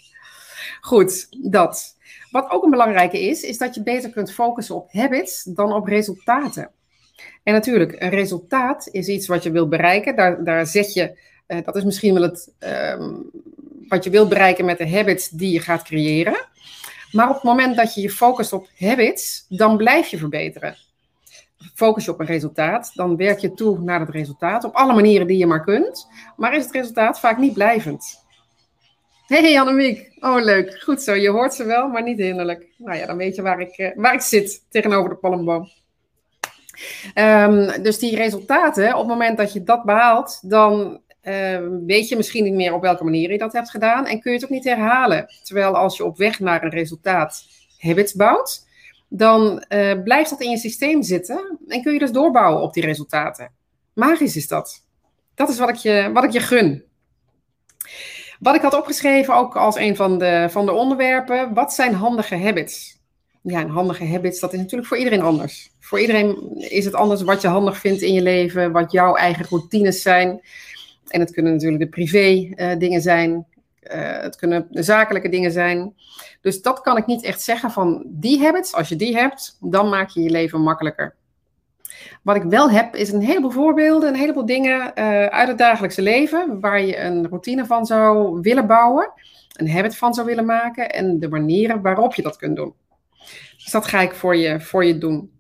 Goed, 0.82 1.28
dat. 1.52 1.98
Wat 2.32 2.50
ook 2.50 2.64
een 2.64 2.70
belangrijke 2.70 3.22
is, 3.22 3.44
is 3.44 3.58
dat 3.58 3.76
je 3.76 3.84
beter 3.84 4.10
kunt 4.10 4.34
focussen 4.34 4.76
op 4.76 4.92
habits 4.92 5.44
dan 5.44 5.74
op 5.74 5.88
resultaten. 5.88 6.72
En 7.44 7.54
natuurlijk, 7.54 7.96
een 8.02 8.10
resultaat 8.10 8.88
is 8.92 9.08
iets 9.08 9.28
wat 9.28 9.44
je 9.44 9.52
wilt 9.52 9.70
bereiken. 9.70 10.16
Daar, 10.16 10.44
daar 10.44 10.66
zet 10.66 10.94
je 10.94 11.32
uh, 11.48 11.58
dat 11.64 11.76
is 11.76 11.84
misschien 11.84 12.14
wel 12.14 12.24
het, 12.24 12.54
um, 12.60 13.32
wat 13.88 14.04
je 14.04 14.10
wilt 14.10 14.30
bereiken 14.30 14.66
met 14.66 14.78
de 14.78 14.90
habits 14.90 15.30
die 15.30 15.52
je 15.52 15.60
gaat 15.60 15.84
creëren. 15.84 16.48
Maar 17.12 17.30
op 17.30 17.36
het 17.36 17.44
moment 17.44 17.76
dat 17.76 17.94
je 17.94 18.02
je 18.02 18.10
focust 18.10 18.54
op 18.54 18.68
habits, 18.78 19.46
dan 19.50 19.78
blijf 19.78 20.08
je 20.08 20.18
verbeteren. 20.18 20.78
Focus 21.76 22.06
je 22.06 22.12
op 22.12 22.20
een 22.20 22.26
resultaat, 22.26 22.92
dan 22.94 23.16
werk 23.16 23.40
je 23.40 23.54
toe 23.54 23.80
naar 23.80 24.00
het 24.00 24.10
resultaat 24.10 24.64
op 24.64 24.76
alle 24.76 24.94
manieren 24.94 25.28
die 25.28 25.38
je 25.38 25.46
maar 25.46 25.64
kunt. 25.64 26.08
Maar 26.38 26.56
is 26.56 26.64
het 26.64 26.74
resultaat 26.74 27.20
vaak 27.20 27.38
niet 27.38 27.54
blijvend. 27.54 28.22
Hey 29.26 29.60
Annemiek, 29.60 30.12
oh 30.20 30.42
leuk, 30.42 30.82
goed 30.82 31.02
zo. 31.02 31.14
Je 31.14 31.30
hoort 31.30 31.54
ze 31.54 31.64
wel, 31.64 31.88
maar 31.88 32.04
niet 32.04 32.18
hinderlijk. 32.18 32.68
Nou 32.78 32.98
ja, 32.98 33.06
dan 33.06 33.18
weet 33.18 33.36
je 33.36 33.42
waar 33.42 33.60
ik, 33.60 33.78
uh, 33.78 33.92
waar 33.96 34.14
ik 34.14 34.22
zit 34.22 34.66
tegenover 34.70 35.10
de 35.10 35.16
palmboom. 35.16 35.70
Um, 37.16 37.84
dus 37.84 38.00
die 38.00 38.16
resultaten, 38.16 38.94
op 38.94 39.00
het 39.00 39.08
moment 39.08 39.38
dat 39.38 39.54
je 39.54 39.64
dat 39.64 39.84
behaalt, 39.84 40.40
dan 40.50 41.03
Ehm, 41.03 41.03
weet 41.86 42.08
je 42.08 42.16
misschien 42.16 42.44
niet 42.44 42.54
meer 42.54 42.74
op 42.74 42.82
welke 42.82 43.04
manier 43.04 43.32
je 43.32 43.38
dat 43.38 43.54
hebt 43.54 43.70
gedaan 43.70 44.06
en 44.06 44.20
kun 44.20 44.32
je 44.32 44.38
het 44.38 44.46
ook 44.46 44.54
niet 44.54 44.64
herhalen. 44.64 45.28
Terwijl 45.44 45.78
als 45.78 45.98
je 45.98 46.06
op 46.06 46.18
weg 46.18 46.40
naar 46.40 46.64
een 46.64 46.70
resultaat 46.70 47.46
habits 47.78 48.14
bouwt, 48.14 48.68
dan 49.10 49.64
uh, 49.70 50.04
blijft 50.04 50.30
dat 50.30 50.42
in 50.42 50.50
je 50.50 50.58
systeem 50.58 51.04
zitten 51.04 51.60
en 51.68 51.82
kun 51.82 51.94
je 51.94 52.00
dus 52.00 52.12
doorbouwen 52.12 52.62
op 52.62 52.74
die 52.74 52.86
resultaten. 52.86 53.52
Magisch 53.94 54.36
is 54.36 54.48
dat. 54.48 54.86
Dat 55.36 55.50
is 55.50 55.60
wat 55.60 55.70
ik 55.70 55.76
je, 55.76 56.10
wat 56.14 56.24
ik 56.24 56.32
je 56.32 56.40
gun. 56.40 56.84
Wat 58.40 58.56
ik 58.56 58.62
had 58.62 58.74
opgeschreven, 58.74 59.36
ook 59.36 59.56
als 59.56 59.76
een 59.76 59.96
van 59.96 60.18
de, 60.18 60.48
van 60.50 60.66
de 60.66 60.72
onderwerpen, 60.72 61.54
wat 61.54 61.74
zijn 61.74 61.94
handige 61.94 62.36
habits? 62.36 63.02
Ja, 63.42 63.62
een 63.62 63.70
handige 63.70 64.06
habits, 64.06 64.40
dat 64.40 64.54
is 64.54 64.60
natuurlijk 64.60 64.88
voor 64.88 64.98
iedereen 64.98 65.22
anders. 65.22 65.72
Voor 65.80 66.00
iedereen 66.00 66.56
is 66.58 66.86
het 66.86 66.94
anders 66.94 67.22
wat 67.22 67.42
je 67.42 67.48
handig 67.48 67.78
vindt 67.78 68.02
in 68.02 68.14
je 68.14 68.22
leven, 68.22 68.72
wat 68.72 68.92
jouw 68.92 69.16
eigen 69.16 69.46
routines 69.50 70.02
zijn. 70.02 70.42
En 71.14 71.20
het 71.20 71.32
kunnen 71.32 71.52
natuurlijk 71.52 71.82
de 71.82 71.90
privé 71.90 72.54
uh, 72.56 72.78
dingen 72.78 73.02
zijn. 73.02 73.46
Uh, 73.84 74.20
het 74.22 74.36
kunnen 74.36 74.68
zakelijke 74.70 75.30
dingen 75.30 75.52
zijn. 75.52 75.94
Dus 76.42 76.62
dat 76.62 76.82
kan 76.82 76.98
ik 76.98 77.06
niet 77.06 77.24
echt 77.24 77.42
zeggen 77.42 77.72
van 77.72 78.04
die 78.08 78.42
habits. 78.42 78.74
Als 78.74 78.90
je 78.90 78.96
die 78.96 79.18
hebt, 79.18 79.58
dan 79.60 79.90
maak 79.90 80.10
je 80.10 80.22
je 80.22 80.30
leven 80.30 80.62
makkelijker. 80.62 81.16
Wat 82.22 82.36
ik 82.36 82.44
wel 82.44 82.70
heb, 82.70 82.96
is 82.96 83.12
een 83.12 83.22
heleboel 83.22 83.52
voorbeelden, 83.52 84.10
een 84.10 84.20
heleboel 84.20 84.46
dingen 84.46 84.80
uh, 84.80 85.26
uit 85.26 85.48
het 85.48 85.58
dagelijkse 85.58 86.02
leven. 86.02 86.60
Waar 86.60 86.82
je 86.82 87.00
een 87.00 87.28
routine 87.28 87.66
van 87.66 87.86
zou 87.86 88.40
willen 88.42 88.68
bouwen. 88.68 89.12
Een 89.54 89.70
habit 89.70 89.98
van 89.98 90.14
zou 90.14 90.28
willen 90.28 90.46
maken. 90.46 90.92
En 90.92 91.20
de 91.20 91.30
manieren 91.30 91.82
waarop 91.82 92.16
je 92.16 92.22
dat 92.22 92.38
kunt 92.38 92.56
doen. 92.56 92.74
Dus 93.56 93.72
dat 93.72 93.86
ga 93.86 94.02
ik 94.02 94.14
voor 94.14 94.36
je, 94.36 94.62
voor 94.62 94.86
je 94.86 94.98
doen. 94.98 95.32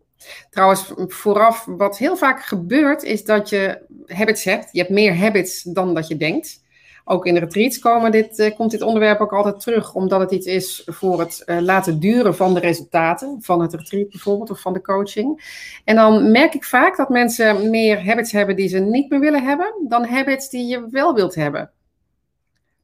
Trouwens, 0.49 0.93
vooraf, 0.95 1.65
wat 1.65 1.97
heel 1.97 2.17
vaak 2.17 2.43
gebeurt, 2.43 3.03
is 3.03 3.25
dat 3.25 3.49
je 3.49 3.85
habits 4.05 4.43
hebt. 4.43 4.69
Je 4.71 4.79
hebt 4.79 4.91
meer 4.91 5.17
habits 5.17 5.63
dan 5.63 5.93
dat 5.93 6.07
je 6.07 6.17
denkt. 6.17 6.61
Ook 7.05 7.25
in 7.25 7.33
de 7.33 7.39
retreats 7.39 7.79
komen 7.79 8.11
dit, 8.11 8.39
uh, 8.39 8.55
komt 8.55 8.71
dit 8.71 8.81
onderwerp 8.81 9.19
ook 9.19 9.33
altijd 9.33 9.59
terug, 9.59 9.93
omdat 9.93 10.19
het 10.19 10.31
iets 10.31 10.45
is 10.45 10.81
voor 10.85 11.19
het 11.19 11.43
uh, 11.45 11.59
laten 11.59 11.99
duren 11.99 12.35
van 12.35 12.53
de 12.53 12.59
resultaten, 12.59 13.37
van 13.41 13.61
het 13.61 13.73
retreat 13.73 14.09
bijvoorbeeld, 14.09 14.49
of 14.49 14.61
van 14.61 14.73
de 14.73 14.81
coaching. 14.81 15.43
En 15.83 15.95
dan 15.95 16.31
merk 16.31 16.53
ik 16.53 16.63
vaak 16.63 16.97
dat 16.97 17.09
mensen 17.09 17.69
meer 17.69 18.05
habits 18.05 18.31
hebben 18.31 18.55
die 18.55 18.67
ze 18.67 18.79
niet 18.79 19.09
meer 19.09 19.19
willen 19.19 19.43
hebben, 19.43 19.73
dan 19.87 20.05
habits 20.05 20.49
die 20.49 20.67
je 20.67 20.87
wel 20.89 21.13
wilt 21.13 21.35
hebben. 21.35 21.71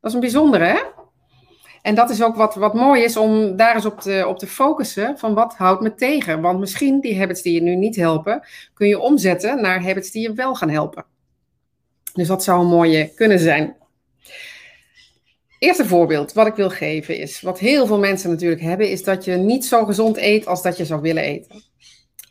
Dat 0.01 0.10
is 0.10 0.13
een 0.13 0.19
bijzondere, 0.19 0.65
hè? 0.65 0.79
En 1.81 1.95
dat 1.95 2.09
is 2.09 2.24
ook 2.24 2.36
wat, 2.36 2.55
wat 2.55 2.74
mooi 2.74 3.03
is 3.03 3.17
om 3.17 3.55
daar 3.55 3.75
eens 3.75 3.86
op 3.86 4.00
te, 4.00 4.25
op 4.27 4.39
te 4.39 4.48
focussen 4.48 5.17
van 5.17 5.33
wat 5.33 5.55
houdt 5.55 5.81
me 5.81 5.95
tegen. 5.95 6.41
Want 6.41 6.59
misschien 6.59 7.00
die 7.00 7.19
habits 7.19 7.41
die 7.41 7.53
je 7.53 7.62
nu 7.62 7.75
niet 7.75 7.95
helpen, 7.95 8.48
kun 8.74 8.88
je 8.88 9.00
omzetten 9.00 9.62
naar 9.62 9.83
habits 9.83 10.12
die 10.12 10.21
je 10.21 10.33
wel 10.33 10.55
gaan 10.55 10.69
helpen. 10.69 11.05
Dus 12.13 12.27
dat 12.27 12.43
zou 12.43 12.62
een 12.62 12.67
mooie 12.67 13.13
kunnen 13.13 13.39
zijn. 13.39 13.75
Eerste 15.59 15.86
voorbeeld 15.86 16.33
wat 16.33 16.48
ik 16.48 16.55
wil 16.55 16.69
geven 16.69 17.17
is, 17.17 17.41
wat 17.41 17.59
heel 17.59 17.86
veel 17.88 18.00
mensen 18.00 18.29
natuurlijk 18.29 18.62
hebben, 18.62 18.89
is 18.89 19.03
dat 19.03 19.25
je 19.25 19.36
niet 19.36 19.65
zo 19.65 19.86
gezond 19.86 20.17
eet 20.17 20.48
als 20.48 20.62
dat 20.62 20.77
je 20.77 20.86
zou 20.86 21.01
willen 21.01 21.24
eten. 21.24 21.63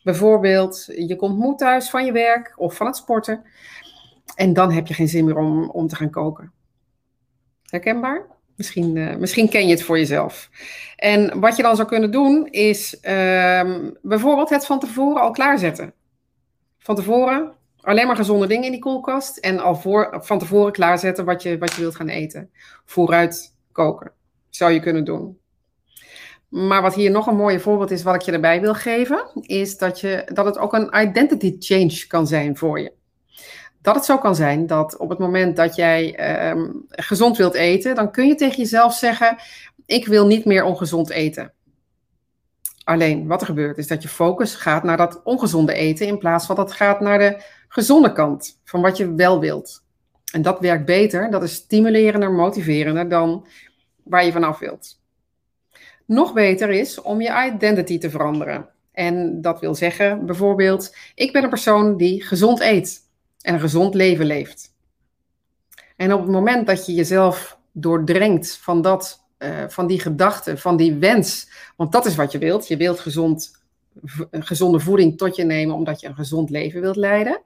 Bijvoorbeeld, 0.02 0.85
je 0.87 1.17
komt 1.17 1.38
moe 1.38 1.55
thuis 1.55 1.90
van 1.90 2.05
je 2.05 2.12
werk 2.12 2.52
of 2.57 2.75
van 2.75 2.87
het 2.87 2.97
sporten 2.97 3.45
en 4.35 4.52
dan 4.52 4.73
heb 4.73 4.87
je 4.87 4.95
geen 4.95 5.09
zin 5.09 5.25
meer 5.25 5.37
om, 5.37 5.71
om 5.71 5.88
te 5.88 5.97
gaan 5.97 6.11
koken. 6.11 6.52
Herkenbaar? 7.62 8.26
Misschien, 8.59 8.97
uh, 8.97 9.17
misschien 9.17 9.49
ken 9.49 9.67
je 9.67 9.71
het 9.71 9.83
voor 9.83 9.99
jezelf. 9.99 10.50
En 10.97 11.41
wat 11.41 11.57
je 11.57 11.62
dan 11.62 11.77
zou 11.77 11.88
kunnen 11.88 12.11
doen, 12.11 12.47
is 12.47 12.95
uh, 13.03 13.75
bijvoorbeeld 14.03 14.50
het 14.50 14.67
van 14.67 14.81
tevoren 14.81 15.23
al 15.23 15.31
klaarzetten. 15.31 15.93
Van 16.79 16.95
tevoren 16.95 17.53
alleen 17.81 18.07
maar 18.07 18.17
gezonde 18.17 18.47
dingen 18.47 18.65
in 18.65 18.71
die 18.71 18.81
koelkast. 18.81 19.37
En 19.37 19.59
al 19.59 19.77
voor, 19.77 20.19
van 20.21 20.38
tevoren 20.38 20.73
klaarzetten 20.73 21.25
wat 21.25 21.43
je, 21.43 21.59
wat 21.59 21.75
je 21.75 21.81
wilt 21.81 21.97
gaan 21.97 22.09
eten. 22.09 22.50
Vooruit 22.85 23.55
koken. 23.73 24.12
Zou 24.50 24.73
je 24.73 24.81
kunnen 24.81 25.05
doen. 25.05 25.38
Maar 26.49 26.83
wat 26.83 26.95
hier 26.95 27.11
nog 27.11 27.27
een 27.27 27.37
mooie 27.37 27.61
voorbeeld 27.61 27.91
is, 27.91 28.03
wat 28.03 28.15
ik 28.15 28.21
je 28.21 28.33
erbij 28.33 28.61
wil 28.61 28.75
geven, 28.75 29.31
is 29.41 29.79
dat, 29.79 30.00
je, 30.00 30.31
dat 30.33 30.45
het 30.45 30.59
ook 30.59 30.73
een 30.73 31.00
identity 31.00 31.57
change 31.59 32.05
kan 32.09 32.27
zijn 32.27 32.57
voor 32.57 32.81
je 32.81 32.98
dat 33.88 33.97
het 33.97 34.07
zo 34.07 34.18
kan 34.18 34.35
zijn 34.35 34.66
dat 34.66 34.97
op 34.97 35.09
het 35.09 35.18
moment 35.18 35.57
dat 35.57 35.76
jij 35.76 36.14
ehm, 36.14 36.71
gezond 36.88 37.37
wilt 37.37 37.54
eten, 37.54 37.95
dan 37.95 38.11
kun 38.11 38.26
je 38.26 38.35
tegen 38.35 38.57
jezelf 38.57 38.95
zeggen: 38.95 39.37
Ik 39.87 40.07
wil 40.07 40.26
niet 40.26 40.45
meer 40.45 40.64
ongezond 40.64 41.11
eten. 41.11 41.52
Alleen 42.85 43.26
wat 43.26 43.40
er 43.40 43.47
gebeurt 43.47 43.78
is 43.78 43.87
dat 43.87 44.02
je 44.02 44.09
focus 44.09 44.54
gaat 44.54 44.83
naar 44.83 44.97
dat 44.97 45.21
ongezonde 45.25 45.73
eten 45.73 46.07
in 46.07 46.18
plaats 46.18 46.47
van 46.47 46.57
dat 46.57 46.68
het 46.68 46.76
gaat 46.76 47.00
naar 47.00 47.18
de 47.18 47.42
gezonde 47.68 48.12
kant 48.12 48.61
van 48.64 48.80
wat 48.80 48.97
je 48.97 49.14
wel 49.14 49.40
wilt. 49.40 49.85
En 50.33 50.42
dat 50.42 50.61
werkt 50.61 50.85
beter, 50.85 51.30
dat 51.30 51.42
is 51.42 51.54
stimulerender, 51.54 52.33
motiverender 52.33 53.09
dan 53.09 53.47
waar 54.04 54.25
je 54.25 54.33
vanaf 54.33 54.59
wilt. 54.59 55.00
Nog 56.07 56.33
beter 56.33 56.71
is 56.71 57.00
om 57.00 57.21
je 57.21 57.47
identity 57.47 57.99
te 57.99 58.11
veranderen. 58.11 58.68
En 58.92 59.40
dat 59.40 59.61
wil 59.61 59.75
zeggen 59.75 60.26
bijvoorbeeld: 60.26 60.97
ik 61.14 61.33
ben 61.33 61.42
een 61.42 61.49
persoon 61.49 61.97
die 61.97 62.23
gezond 62.23 62.61
eet 62.61 63.07
en 63.49 63.55
een 63.55 63.61
gezond 63.61 63.95
leven 63.95 64.26
leeft. 64.26 64.75
En 65.97 66.12
op 66.12 66.21
het 66.21 66.31
moment 66.31 66.67
dat 66.67 66.87
je 66.87 66.95
jezelf 66.95 67.59
doordrenkt 67.73 68.59
van, 68.62 68.83
dat, 68.83 69.25
uh, 69.38 69.69
van 69.69 69.87
die 69.87 70.00
gedachte, 70.00 70.57
van 70.57 70.76
die 70.76 70.95
wens, 70.95 71.49
want 71.76 71.93
dat 71.93 72.07
is 72.07 72.14
wat 72.17 72.33
je 72.33 72.38
wilt, 72.38 72.69
je 72.69 72.76
wilt 72.76 73.00
gezond, 73.00 73.62
gezonde 74.31 74.81
voeding 74.81 75.19
tot 75.19 75.37
je 75.37 75.45
nemen 75.45 75.75
omdat 75.75 76.00
je 76.00 76.07
een 76.07 76.14
gezond 76.14 76.50
leven 76.50 76.81
wilt 76.81 76.97
leiden. 76.97 77.40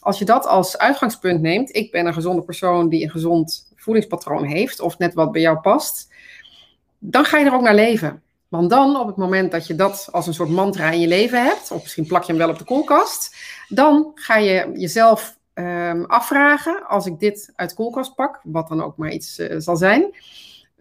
Als 0.00 0.18
je 0.18 0.24
dat 0.24 0.46
als 0.46 0.78
uitgangspunt 0.78 1.40
neemt, 1.40 1.76
ik 1.76 1.90
ben 1.90 2.06
een 2.06 2.14
gezonde 2.14 2.42
persoon 2.42 2.88
die 2.88 3.02
een 3.02 3.10
gezond 3.10 3.72
voedingspatroon 3.76 4.44
heeft, 4.44 4.80
of 4.80 4.98
net 4.98 5.14
wat 5.14 5.32
bij 5.32 5.40
jou 5.40 5.58
past, 5.58 6.12
dan 6.98 7.24
ga 7.24 7.38
je 7.38 7.44
er 7.44 7.54
ook 7.54 7.62
naar 7.62 7.74
leven. 7.74 8.22
Want 8.52 8.70
dan, 8.70 8.96
op 8.96 9.06
het 9.06 9.16
moment 9.16 9.50
dat 9.50 9.66
je 9.66 9.74
dat 9.74 10.08
als 10.10 10.26
een 10.26 10.34
soort 10.34 10.48
mantra 10.48 10.90
in 10.90 11.00
je 11.00 11.08
leven 11.08 11.44
hebt, 11.44 11.70
of 11.70 11.82
misschien 11.82 12.06
plak 12.06 12.22
je 12.22 12.28
hem 12.28 12.40
wel 12.40 12.50
op 12.50 12.58
de 12.58 12.64
koelkast, 12.64 13.36
dan 13.68 14.10
ga 14.14 14.36
je 14.36 14.70
jezelf 14.74 15.38
um, 15.54 16.04
afvragen, 16.04 16.86
als 16.86 17.06
ik 17.06 17.20
dit 17.20 17.52
uit 17.56 17.68
de 17.68 17.74
koelkast 17.74 18.14
pak, 18.14 18.40
wat 18.42 18.68
dan 18.68 18.82
ook 18.82 18.96
maar 18.96 19.10
iets 19.10 19.38
uh, 19.38 19.54
zal 19.58 19.76
zijn, 19.76 20.16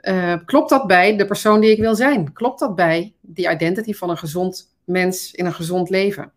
uh, 0.01 0.35
klopt 0.45 0.69
dat 0.69 0.87
bij 0.87 1.17
de 1.17 1.25
persoon 1.25 1.59
die 1.59 1.71
ik 1.71 1.79
wil 1.79 1.95
zijn? 1.95 2.33
Klopt 2.33 2.59
dat 2.59 2.75
bij 2.75 3.13
die 3.21 3.49
identity 3.49 3.93
van 3.93 4.09
een 4.09 4.17
gezond 4.17 4.73
mens 4.83 5.31
in 5.31 5.45
een 5.45 5.53
gezond 5.53 5.89
leven? 5.89 6.31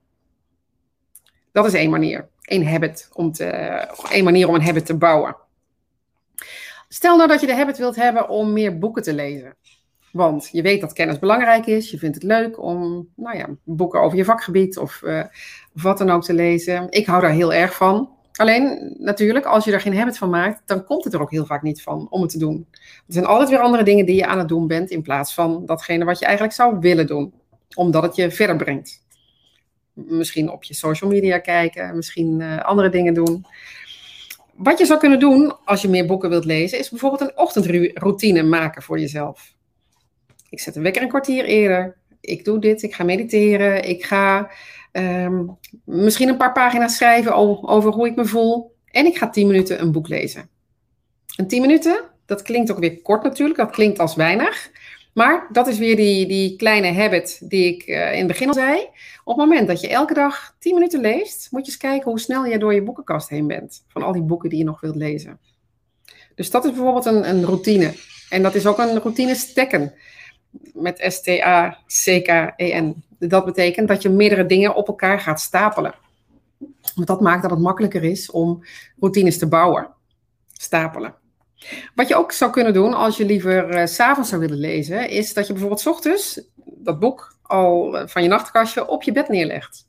Dat 1.52 1.66
is 1.66 1.74
één 1.74 1.90
manier, 1.90 2.28
één 2.42 2.66
habit 2.66 3.08
om 3.12 3.32
te, 3.32 3.44
één 4.10 4.24
manier 4.24 4.48
om 4.48 4.54
een 4.54 4.64
habit 4.64 4.86
te 4.86 4.96
bouwen. 4.96 5.36
Stel 6.88 7.16
nou 7.16 7.28
dat 7.28 7.40
je 7.40 7.46
de 7.46 7.54
habit 7.54 7.78
wilt 7.78 7.96
hebben 7.96 8.28
om 8.28 8.52
meer 8.52 8.78
boeken 8.78 9.02
te 9.02 9.14
lezen. 9.14 9.56
Want 10.14 10.49
je 10.52 10.62
weet 10.62 10.80
dat 10.80 10.92
kennis 10.92 11.18
belangrijk 11.18 11.66
is. 11.66 11.90
Je 11.90 11.99
vindt 11.99 12.14
het 12.14 12.25
leuk 12.25 12.62
om 12.62 13.09
nou 13.16 13.37
ja, 13.37 13.49
boeken 13.64 14.00
over 14.00 14.16
je 14.16 14.25
vakgebied 14.25 14.78
of, 14.78 15.02
of 15.75 15.83
wat 15.83 15.99
dan 15.99 16.11
ook 16.11 16.25
te 16.25 16.35
lezen. 16.35 16.87
Ik 16.90 17.06
hou 17.06 17.21
daar 17.21 17.30
heel 17.30 17.52
erg 17.52 17.75
van. 17.75 18.09
Alleen 18.33 18.94
natuurlijk, 18.99 19.47
als 19.47 19.64
je 19.64 19.73
er 19.73 19.80
geen 19.80 19.97
habit 19.97 20.18
van 20.18 20.30
maakt, 20.30 20.62
dan 20.66 20.85
komt 20.85 21.04
het 21.04 21.14
er 21.14 21.21
ook 21.21 21.30
heel 21.30 21.47
vaak 21.47 21.62
niet 21.62 21.83
van 21.83 22.06
om 22.11 22.23
het 22.23 22.30
te 22.30 22.38
doen. 22.38 22.66
Er 22.80 23.12
zijn 23.12 23.25
altijd 23.25 23.49
weer 23.49 23.59
andere 23.59 23.83
dingen 23.83 24.06
die 24.06 24.16
je 24.16 24.26
aan 24.26 24.38
het 24.38 24.49
doen 24.49 24.66
bent 24.66 24.90
in 24.90 25.02
plaats 25.02 25.35
van 25.35 25.66
datgene 25.66 26.04
wat 26.04 26.18
je 26.18 26.25
eigenlijk 26.25 26.54
zou 26.54 26.78
willen 26.80 27.06
doen, 27.06 27.33
omdat 27.75 28.02
het 28.02 28.16
je 28.16 28.30
verder 28.30 28.56
brengt. 28.56 29.02
Misschien 29.92 30.50
op 30.50 30.64
je 30.64 30.75
social 30.75 31.11
media 31.11 31.38
kijken, 31.38 31.97
misschien 31.97 32.40
uh, 32.40 32.61
andere 32.61 32.88
dingen 32.88 33.14
doen. 33.14 33.47
Wat 34.54 34.78
je 34.78 34.87
zou 34.87 34.99
kunnen 34.99 35.21
doen 35.21 35.56
als 35.64 35.83
je 35.83 35.88
meer 35.88 36.06
boeken 36.06 36.30
wilt 36.30 36.44
lezen, 36.44 36.78
is 36.78 36.90
bijvoorbeeld 36.90 37.21
een 37.21 37.38
ochtendroutine 37.38 38.42
maken 38.42 38.83
voor 38.83 38.99
jezelf. 38.99 39.54
Ik 40.54 40.61
zet 40.61 40.76
een 40.76 40.82
wekker 40.82 41.02
een 41.02 41.08
kwartier 41.08 41.44
eerder. 41.44 41.96
Ik 42.20 42.44
doe 42.44 42.58
dit, 42.58 42.82
ik 42.82 42.94
ga 42.94 43.04
mediteren. 43.04 43.88
Ik 43.88 44.04
ga 44.04 44.50
um, 44.92 45.58
misschien 45.84 46.28
een 46.28 46.37
paar 46.37 46.52
pagina's 46.52 46.96
schrijven 46.96 47.34
over 47.62 47.92
hoe 47.92 48.06
ik 48.06 48.16
me 48.16 48.25
voel. 48.25 48.75
En 48.90 49.06
ik 49.06 49.16
ga 49.16 49.30
tien 49.30 49.46
minuten 49.46 49.80
een 49.80 49.92
boek 49.92 50.08
lezen. 50.08 50.49
En 51.37 51.46
tien 51.46 51.61
minuten, 51.61 52.00
dat 52.26 52.42
klinkt 52.42 52.70
ook 52.70 52.78
weer 52.78 53.02
kort 53.02 53.23
natuurlijk. 53.23 53.58
Dat 53.58 53.70
klinkt 53.70 53.99
als 53.99 54.14
weinig. 54.14 54.70
Maar 55.14 55.49
dat 55.52 55.66
is 55.66 55.78
weer 55.78 55.96
die, 55.96 56.26
die 56.26 56.56
kleine 56.56 56.92
habit 56.92 57.50
die 57.50 57.75
ik 57.75 57.87
uh, 57.87 58.12
in 58.12 58.18
het 58.18 58.26
begin 58.26 58.49
al 58.49 58.54
zei. 58.54 58.88
Op 59.25 59.37
het 59.37 59.46
moment 59.49 59.68
dat 59.68 59.80
je 59.80 59.88
elke 59.88 60.14
dag 60.14 60.56
10 60.58 60.75
minuten 60.75 61.00
leest, 61.00 61.49
moet 61.50 61.66
je 61.66 61.73
eens 61.73 61.80
kijken 61.80 62.11
hoe 62.11 62.20
snel 62.20 62.44
je 62.44 62.58
door 62.58 62.75
je 62.75 62.82
boekenkast 62.82 63.28
heen 63.28 63.46
bent. 63.46 63.84
Van 63.88 64.02
al 64.02 64.12
die 64.12 64.23
boeken 64.23 64.49
die 64.49 64.58
je 64.58 64.64
nog 64.64 64.80
wilt 64.80 64.96
lezen. 64.96 65.38
Dus 66.34 66.50
dat 66.50 66.64
is 66.64 66.70
bijvoorbeeld 66.70 67.04
een, 67.04 67.28
een 67.28 67.44
routine. 67.44 67.94
En 68.30 68.42
dat 68.42 68.54
is 68.54 68.66
ook 68.66 68.78
een 68.78 68.99
routine 68.99 69.34
stekken 69.34 69.94
met 70.73 71.04
S-T-A-C-K-E-N. 71.08 73.04
Dat 73.18 73.44
betekent 73.44 73.88
dat 73.88 74.02
je 74.02 74.08
meerdere 74.08 74.46
dingen 74.46 74.75
op 74.75 74.88
elkaar 74.88 75.20
gaat 75.20 75.40
stapelen. 75.40 75.94
Want 76.94 77.06
dat 77.06 77.20
maakt 77.20 77.42
dat 77.42 77.50
het 77.50 77.61
makkelijker 77.61 78.04
is 78.04 78.30
om 78.30 78.64
routines 79.00 79.38
te 79.38 79.49
bouwen. 79.49 79.88
Stapelen. 80.52 81.14
Wat 81.94 82.08
je 82.08 82.16
ook 82.16 82.32
zou 82.32 82.50
kunnen 82.50 82.73
doen 82.73 82.94
als 82.94 83.16
je 83.16 83.25
liever 83.25 83.75
uh, 83.75 83.87
s'avonds 83.87 84.28
zou 84.28 84.40
willen 84.40 84.58
lezen, 84.58 85.08
is 85.08 85.34
dat 85.34 85.46
je 85.46 85.52
bijvoorbeeld 85.52 85.80
s 85.80 85.87
ochtends 85.87 86.40
dat 86.64 86.99
boek 86.99 87.37
al 87.42 87.99
van 88.06 88.23
je 88.23 88.28
nachtkastje 88.28 88.88
op 88.88 89.02
je 89.02 89.12
bed 89.12 89.28
neerlegt. 89.28 89.87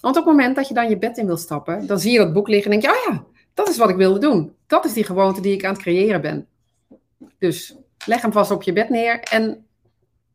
Want 0.00 0.16
op 0.16 0.24
het 0.24 0.34
moment 0.34 0.56
dat 0.56 0.68
je 0.68 0.74
dan 0.74 0.88
je 0.88 0.98
bed 0.98 1.18
in 1.18 1.26
wil 1.26 1.36
stappen, 1.36 1.86
dan 1.86 1.98
zie 1.98 2.12
je 2.12 2.18
dat 2.18 2.32
boek 2.32 2.48
liggen 2.48 2.72
en 2.72 2.80
denk 2.80 2.92
je, 2.92 3.00
oh 3.00 3.14
ja, 3.14 3.24
dat 3.54 3.68
is 3.68 3.76
wat 3.76 3.88
ik 3.88 3.96
wilde 3.96 4.18
doen. 4.18 4.54
Dat 4.66 4.84
is 4.84 4.92
die 4.92 5.04
gewoonte 5.04 5.40
die 5.40 5.52
ik 5.52 5.64
aan 5.64 5.72
het 5.72 5.82
creëren 5.82 6.20
ben. 6.20 6.46
Dus 7.38 7.76
leg 8.06 8.22
hem 8.22 8.32
vast 8.32 8.50
op 8.50 8.62
je 8.62 8.72
bed 8.72 8.88
neer 8.88 9.20
en 9.20 9.63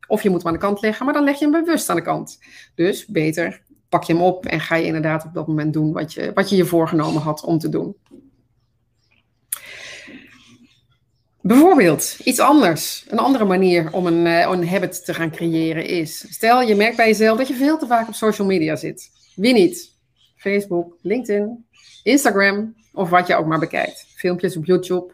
of 0.07 0.23
je 0.23 0.29
moet 0.29 0.43
hem 0.43 0.47
aan 0.47 0.59
de 0.59 0.65
kant 0.65 0.81
leggen, 0.81 1.05
maar 1.05 1.13
dan 1.13 1.23
leg 1.23 1.39
je 1.39 1.49
hem 1.49 1.63
bewust 1.63 1.89
aan 1.89 1.95
de 1.95 2.01
kant. 2.01 2.39
Dus 2.75 3.05
beter 3.05 3.61
pak 3.89 4.03
je 4.03 4.13
hem 4.13 4.21
op 4.21 4.45
en 4.45 4.59
ga 4.59 4.75
je 4.75 4.85
inderdaad 4.85 5.25
op 5.25 5.33
dat 5.33 5.47
moment 5.47 5.73
doen 5.73 5.93
wat 5.93 6.13
je 6.13 6.31
wat 6.33 6.49
je, 6.49 6.55
je 6.55 6.65
voorgenomen 6.65 7.21
had 7.21 7.43
om 7.43 7.59
te 7.59 7.69
doen. 7.69 7.95
Bijvoorbeeld, 11.41 12.17
iets 12.23 12.39
anders. 12.39 13.05
Een 13.07 13.19
andere 13.19 13.45
manier 13.45 13.93
om 13.93 14.05
een, 14.05 14.25
uh, 14.25 14.39
een 14.39 14.67
habit 14.67 15.05
te 15.05 15.13
gaan 15.13 15.31
creëren 15.31 15.85
is. 15.85 16.25
Stel, 16.29 16.61
je 16.61 16.75
merkt 16.75 16.97
bij 16.97 17.07
jezelf 17.07 17.37
dat 17.37 17.47
je 17.47 17.53
veel 17.53 17.77
te 17.77 17.87
vaak 17.87 18.07
op 18.07 18.13
social 18.13 18.47
media 18.47 18.75
zit. 18.75 19.09
Wie 19.35 19.53
niet? 19.53 19.97
Facebook, 20.35 20.97
LinkedIn, 21.01 21.65
Instagram 22.03 22.75
of 22.93 23.09
wat 23.09 23.27
je 23.27 23.35
ook 23.35 23.45
maar 23.45 23.59
bekijkt. 23.59 24.05
Filmpjes 24.15 24.57
op 24.57 24.65
YouTube. 24.65 25.13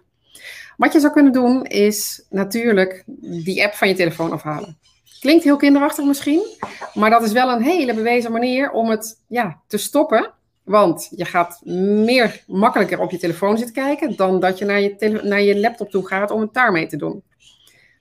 Wat 0.77 0.93
je 0.93 0.99
zou 0.99 1.13
kunnen 1.13 1.33
doen 1.33 1.65
is 1.65 2.25
natuurlijk 2.29 3.03
die 3.43 3.63
app 3.63 3.73
van 3.73 3.87
je 3.87 3.95
telefoon 3.95 4.31
afhalen. 4.31 4.77
Klinkt 5.19 5.43
heel 5.43 5.57
kinderachtig 5.57 6.05
misschien, 6.05 6.45
maar 6.93 7.09
dat 7.09 7.23
is 7.23 7.31
wel 7.31 7.51
een 7.51 7.61
hele 7.61 7.93
bewezen 7.93 8.31
manier 8.31 8.71
om 8.71 8.89
het 8.89 9.21
ja, 9.27 9.61
te 9.67 9.77
stoppen. 9.77 10.33
Want 10.63 11.07
je 11.15 11.25
gaat 11.25 11.61
meer 11.65 12.43
makkelijker 12.47 12.99
op 12.99 13.11
je 13.11 13.17
telefoon 13.17 13.57
zitten 13.57 13.75
kijken 13.75 14.15
dan 14.15 14.39
dat 14.39 14.57
je 14.57 14.65
naar 14.65 14.81
je, 14.81 15.19
naar 15.23 15.41
je 15.41 15.59
laptop 15.59 15.89
toe 15.89 16.07
gaat 16.07 16.31
om 16.31 16.41
het 16.41 16.53
daarmee 16.53 16.87
te 16.87 16.97
doen. 16.97 17.23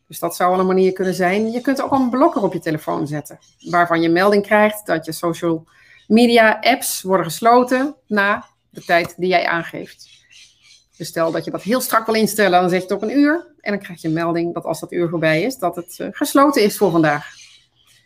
Dus 0.08 0.18
dat 0.18 0.36
zou 0.36 0.50
wel 0.50 0.60
een 0.60 0.66
manier 0.66 0.92
kunnen 0.92 1.14
zijn. 1.14 1.50
Je 1.50 1.60
kunt 1.60 1.82
ook 1.82 1.92
een 1.92 2.10
blokker 2.10 2.42
op 2.42 2.52
je 2.52 2.58
telefoon 2.58 3.06
zetten, 3.06 3.38
waarvan 3.70 4.02
je 4.02 4.08
melding 4.08 4.42
krijgt 4.42 4.86
dat 4.86 5.04
je 5.04 5.12
social 5.12 5.66
media 6.06 6.58
apps 6.60 7.02
worden 7.02 7.26
gesloten 7.26 7.94
na 8.06 8.44
de 8.70 8.84
tijd 8.84 9.14
die 9.16 9.28
jij 9.28 9.46
aangeeft. 9.46 10.23
Dus 10.96 11.08
stel 11.08 11.32
dat 11.32 11.44
je 11.44 11.50
dat 11.50 11.62
heel 11.62 11.80
strak 11.80 12.06
wil 12.06 12.14
instellen, 12.14 12.60
dan 12.60 12.70
zet 12.70 12.82
je 12.82 12.94
het 12.94 13.02
op 13.02 13.02
een 13.02 13.18
uur. 13.18 13.46
En 13.60 13.72
dan 13.72 13.80
krijg 13.80 14.02
je 14.02 14.08
een 14.08 14.14
melding 14.14 14.54
dat 14.54 14.64
als 14.64 14.80
dat 14.80 14.92
uur 14.92 15.08
voorbij 15.08 15.42
is, 15.42 15.58
dat 15.58 15.76
het 15.76 15.98
uh, 16.00 16.08
gesloten 16.10 16.62
is 16.62 16.76
voor 16.76 16.90
vandaag. 16.90 17.42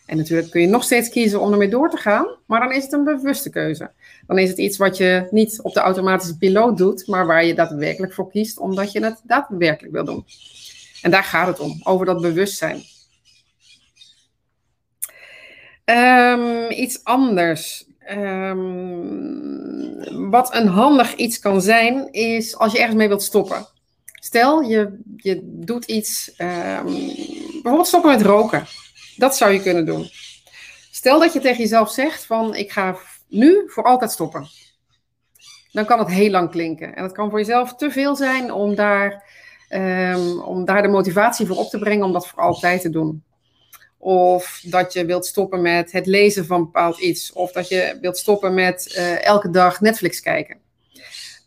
En 0.06 0.16
natuurlijk 0.16 0.50
kun 0.50 0.60
je 0.60 0.66
nog 0.66 0.82
steeds 0.82 1.08
kiezen 1.08 1.40
om 1.40 1.52
ermee 1.52 1.68
door 1.68 1.90
te 1.90 1.96
gaan, 1.96 2.26
maar 2.46 2.60
dan 2.60 2.72
is 2.72 2.82
het 2.82 2.92
een 2.92 3.04
bewuste 3.04 3.50
keuze. 3.50 3.90
Dan 4.26 4.38
is 4.38 4.48
het 4.48 4.58
iets 4.58 4.76
wat 4.76 4.96
je 4.96 5.28
niet 5.30 5.60
op 5.62 5.74
de 5.74 5.80
automatische 5.80 6.36
piloot 6.36 6.76
doet, 6.78 7.06
maar 7.06 7.26
waar 7.26 7.44
je 7.44 7.54
daadwerkelijk 7.54 8.12
voor 8.12 8.30
kiest, 8.30 8.58
omdat 8.58 8.92
je 8.92 9.04
het 9.04 9.20
daadwerkelijk 9.22 9.94
wil 9.94 10.04
doen. 10.04 10.24
En 11.02 11.10
daar 11.10 11.24
gaat 11.24 11.46
het 11.46 11.60
om, 11.60 11.80
over 11.82 12.06
dat 12.06 12.20
bewustzijn. 12.20 12.82
Um, 15.84 16.70
iets 16.70 17.04
anders. 17.04 17.87
Um, 18.10 19.68
wat 20.30 20.54
een 20.54 20.66
handig 20.66 21.14
iets 21.14 21.38
kan 21.38 21.60
zijn, 21.60 22.12
is 22.12 22.56
als 22.56 22.72
je 22.72 22.78
ergens 22.78 22.96
mee 22.96 23.08
wilt 23.08 23.22
stoppen. 23.22 23.66
Stel, 24.20 24.60
je, 24.60 25.00
je 25.16 25.40
doet 25.44 25.84
iets, 25.84 26.34
ehm, 26.36 26.84
bijvoorbeeld 27.52 27.86
stoppen 27.86 28.10
met 28.10 28.22
roken. 28.22 28.66
Dat 29.16 29.36
zou 29.36 29.52
je 29.52 29.62
kunnen 29.62 29.86
doen. 29.86 30.08
Stel 30.90 31.20
dat 31.20 31.32
je 31.32 31.40
tegen 31.40 31.58
jezelf 31.58 31.90
zegt 31.90 32.24
van 32.24 32.54
ik 32.54 32.72
ga 32.72 32.96
nu 33.28 33.62
voor 33.66 33.84
altijd 33.84 34.10
stoppen. 34.10 34.46
Dan 35.72 35.84
kan 35.84 35.98
het 35.98 36.08
heel 36.08 36.30
lang 36.30 36.50
klinken. 36.50 36.94
En 36.94 37.02
het 37.02 37.12
kan 37.12 37.30
voor 37.30 37.38
jezelf 37.38 37.74
te 37.74 37.90
veel 37.90 38.16
zijn 38.16 38.52
om 38.52 38.74
daar, 38.74 39.24
ehm, 39.68 40.38
om 40.38 40.64
daar 40.64 40.82
de 40.82 40.88
motivatie 40.88 41.46
voor 41.46 41.56
op 41.56 41.68
te 41.68 41.78
brengen 41.78 42.04
om 42.04 42.12
dat 42.12 42.28
voor 42.28 42.42
altijd 42.42 42.80
te 42.80 42.90
doen. 42.90 43.24
Of 43.98 44.60
dat 44.64 44.92
je 44.92 45.04
wilt 45.04 45.26
stoppen 45.26 45.62
met 45.62 45.92
het 45.92 46.06
lezen 46.06 46.46
van 46.46 46.64
bepaald 46.64 46.98
iets. 46.98 47.32
Of 47.32 47.52
dat 47.52 47.68
je 47.68 47.98
wilt 48.00 48.18
stoppen 48.18 48.54
met 48.54 48.94
eh, 48.94 49.24
elke 49.24 49.50
dag 49.50 49.80
Netflix 49.80 50.20
kijken. 50.20 50.58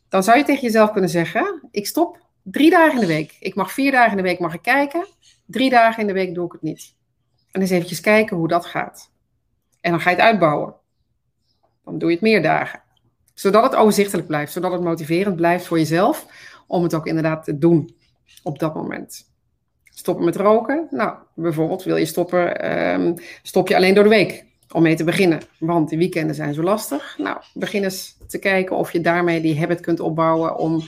Dan 0.09 0.23
zou 0.23 0.37
je 0.37 0.43
tegen 0.43 0.61
jezelf 0.61 0.91
kunnen 0.91 1.09
zeggen: 1.09 1.67
Ik 1.71 1.87
stop 1.87 2.19
drie 2.43 2.69
dagen 2.69 2.93
in 2.93 2.99
de 2.99 3.13
week. 3.13 3.37
Ik 3.39 3.55
mag 3.55 3.71
vier 3.71 3.91
dagen 3.91 4.11
in 4.11 4.17
de 4.17 4.29
week 4.29 4.39
mag 4.39 4.53
ik 4.53 4.61
kijken. 4.61 5.07
Drie 5.45 5.69
dagen 5.69 6.01
in 6.01 6.07
de 6.07 6.13
week 6.13 6.33
doe 6.33 6.45
ik 6.45 6.51
het 6.51 6.61
niet. 6.61 6.95
En 7.51 7.61
eens 7.61 7.69
eventjes 7.69 7.99
kijken 7.99 8.37
hoe 8.37 8.47
dat 8.47 8.65
gaat. 8.65 9.11
En 9.81 9.91
dan 9.91 10.01
ga 10.01 10.09
je 10.09 10.15
het 10.15 10.25
uitbouwen. 10.25 10.75
Dan 11.83 11.97
doe 11.97 12.09
je 12.09 12.15
het 12.15 12.23
meer 12.23 12.41
dagen. 12.41 12.81
Zodat 13.33 13.63
het 13.63 13.75
overzichtelijk 13.75 14.27
blijft. 14.27 14.51
Zodat 14.51 14.71
het 14.71 14.81
motiverend 14.81 15.35
blijft 15.35 15.65
voor 15.65 15.77
jezelf. 15.77 16.25
Om 16.67 16.83
het 16.83 16.93
ook 16.93 17.07
inderdaad 17.07 17.43
te 17.43 17.57
doen 17.57 17.95
op 18.43 18.59
dat 18.59 18.75
moment. 18.75 19.30
Stoppen 20.01 20.25
met 20.25 20.35
roken. 20.35 20.87
Nou, 20.89 21.13
bijvoorbeeld 21.33 21.83
wil 21.83 21.95
je 21.95 22.05
stoppen, 22.05 22.71
um, 22.93 23.15
stop 23.43 23.67
je 23.67 23.75
alleen 23.75 23.93
door 23.93 24.03
de 24.03 24.09
week 24.09 24.45
om 24.71 24.81
mee 24.81 24.95
te 24.95 25.03
beginnen. 25.03 25.41
Want 25.59 25.89
die 25.89 25.97
weekenden 25.97 26.35
zijn 26.35 26.53
zo 26.53 26.61
lastig. 26.61 27.15
Nou, 27.17 27.37
begin 27.53 27.83
eens 27.83 28.17
te 28.27 28.39
kijken 28.39 28.75
of 28.75 28.91
je 28.91 29.01
daarmee 29.01 29.41
die 29.41 29.59
habit 29.59 29.79
kunt 29.79 29.99
opbouwen 29.99 30.57
om 30.57 30.83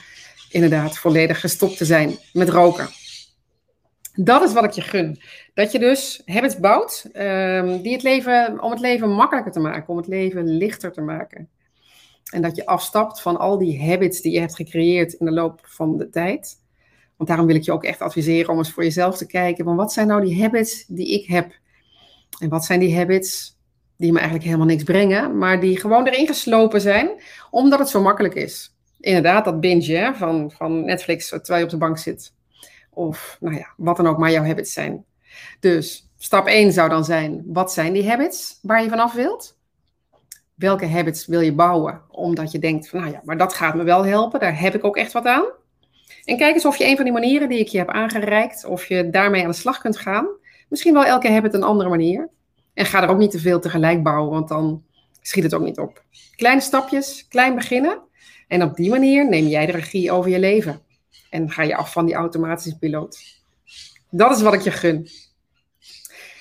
inderdaad 0.50 0.98
volledig 0.98 1.40
gestopt 1.40 1.78
te 1.78 1.86
zijn 1.86 2.16
met 2.32 2.50
roken. 2.50 2.88
Dat 4.14 4.44
is 4.44 4.54
wat 4.54 4.64
ik 4.64 4.72
je 4.72 4.82
gun. 4.82 5.20
Dat 5.54 5.72
je 5.72 5.80
dus 5.80 6.22
habits 6.26 6.58
bouwt 6.58 7.06
um, 7.16 7.82
die 7.82 7.94
het 7.94 8.04
leven, 8.04 8.62
om 8.62 8.72
het 8.72 8.80
leven 8.80 9.10
makkelijker 9.10 9.52
te 9.52 9.60
maken, 9.60 9.90
om 9.90 9.98
het 9.98 10.08
leven 10.08 10.58
lichter 10.58 10.92
te 10.92 11.02
maken. 11.02 11.50
En 12.32 12.42
dat 12.42 12.56
je 12.56 12.66
afstapt 12.66 13.22
van 13.22 13.38
al 13.38 13.58
die 13.58 13.90
habits 13.90 14.22
die 14.22 14.32
je 14.32 14.40
hebt 14.40 14.56
gecreëerd 14.56 15.14
in 15.14 15.26
de 15.26 15.32
loop 15.32 15.60
van 15.64 15.98
de 15.98 16.10
tijd. 16.10 16.62
Daarom 17.28 17.46
wil 17.46 17.56
ik 17.56 17.64
je 17.64 17.72
ook 17.72 17.84
echt 17.84 18.02
adviseren 18.02 18.50
om 18.50 18.58
eens 18.58 18.72
voor 18.72 18.84
jezelf 18.84 19.18
te 19.18 19.26
kijken. 19.26 19.66
Van 19.66 19.76
wat 19.76 19.94
zijn 19.94 20.08
nou 20.08 20.26
die 20.26 20.42
habits 20.42 20.86
die 20.88 21.08
ik 21.08 21.26
heb? 21.26 21.52
En 22.40 22.50
wat 22.50 22.66
zijn 22.66 22.80
die 22.80 22.98
habits 22.98 23.58
die 23.98 24.12
me 24.12 24.18
eigenlijk 24.18 24.48
helemaal 24.48 24.68
niks 24.68 24.84
brengen, 24.84 25.38
maar 25.38 25.60
die 25.60 25.80
gewoon 25.80 26.08
erin 26.08 26.28
geslopen 26.28 26.82
zijn, 26.82 27.10
omdat 27.50 27.80
het 27.80 27.90
zo 27.90 28.02
makkelijk 28.02 28.34
is. 28.34 28.76
Inderdaad, 29.00 29.46
dat 29.46 29.60
binge 29.60 30.12
van, 30.16 30.52
van 30.52 30.86
Netflix 30.86 31.28
terwijl 31.28 31.58
je 31.58 31.64
op 31.64 31.70
de 31.70 31.78
bank 31.78 31.98
zit. 31.98 32.34
Of 32.90 33.38
nou 33.40 33.56
ja, 33.56 33.74
wat 33.78 33.98
dan 33.98 34.08
ook 34.08 34.18
maar 34.18 34.32
jouw 34.32 34.44
habits 34.44 34.74
zijn. 34.74 35.06
Dus 35.60 36.12
stap 36.18 36.48
1 36.48 36.72
zou 36.72 36.90
dan 36.90 37.06
zijn, 37.06 37.44
wat 37.46 37.74
zijn 37.74 37.94
die 37.94 38.10
habits 38.10 38.60
waar 38.62 38.84
je 38.84 38.90
vanaf 38.90 39.14
wilt? 39.14 39.58
Welke 40.56 40.88
habits 40.88 41.26
wil 41.26 41.40
je 41.40 41.54
bouwen? 41.54 42.02
Omdat 42.10 42.52
je 42.52 42.60
denkt 42.60 42.90
van, 42.90 43.00
nou 43.00 43.12
ja, 43.12 43.22
maar 43.24 43.38
dat 43.38 43.54
gaat 43.54 43.76
me 43.76 43.84
wel 43.84 44.06
helpen, 44.06 44.40
daar 44.40 44.60
heb 44.60 44.76
ik 44.76 44.84
ook 44.84 44.98
echt 44.98 45.12
wat 45.12 45.26
aan. 45.26 45.46
En 46.24 46.38
kijk 46.38 46.54
eens 46.54 46.66
of 46.66 46.78
je 46.78 46.86
een 46.86 46.96
van 46.96 47.04
die 47.04 47.14
manieren 47.14 47.50
die 47.50 47.60
ik 47.60 47.68
je 47.68 47.78
heb 47.78 47.90
aangereikt, 47.90 48.66
of 48.66 48.86
je 48.86 49.10
daarmee 49.10 49.42
aan 49.44 49.50
de 49.50 49.56
slag 49.56 49.78
kunt 49.78 49.98
gaan. 49.98 50.28
Misschien 50.70 50.94
wel 50.94 51.06
elke 51.06 51.32
habit 51.32 51.54
een 51.54 51.64
andere 51.64 51.90
manier. 51.90 52.30
En 52.74 52.86
ga 52.86 53.04
er 53.04 53.10
ook 53.10 53.18
niet 53.18 53.32
te 53.32 53.40
veel 53.40 53.60
tegelijk 53.60 54.04
bouwen, 54.04 54.32
want 54.32 54.48
dan 54.48 54.84
schiet 55.22 55.44
het 55.44 55.54
ook 55.54 55.64
niet 55.64 55.80
op. 55.80 56.04
Kleine 56.36 56.62
stapjes, 56.62 57.28
klein 57.30 57.56
beginnen. 57.56 58.02
En 58.48 58.64
op 58.64 58.76
die 58.76 58.90
manier 58.90 59.30
neem 59.30 59.46
jij 59.46 59.66
de 59.66 59.72
regie 59.72 60.12
over 60.12 60.32
je 60.32 60.40
leven. 60.40 60.82
En 61.30 61.52
ga 61.52 61.64
je 61.64 61.76
af 61.76 61.92
van 61.92 62.06
die 62.06 62.16
automatische 62.16 62.78
piloot. 62.78 63.18
Dat 64.10 64.36
is 64.36 64.42
wat 64.42 64.54
ik 64.54 64.62
je 64.62 64.72
gun. 64.72 65.08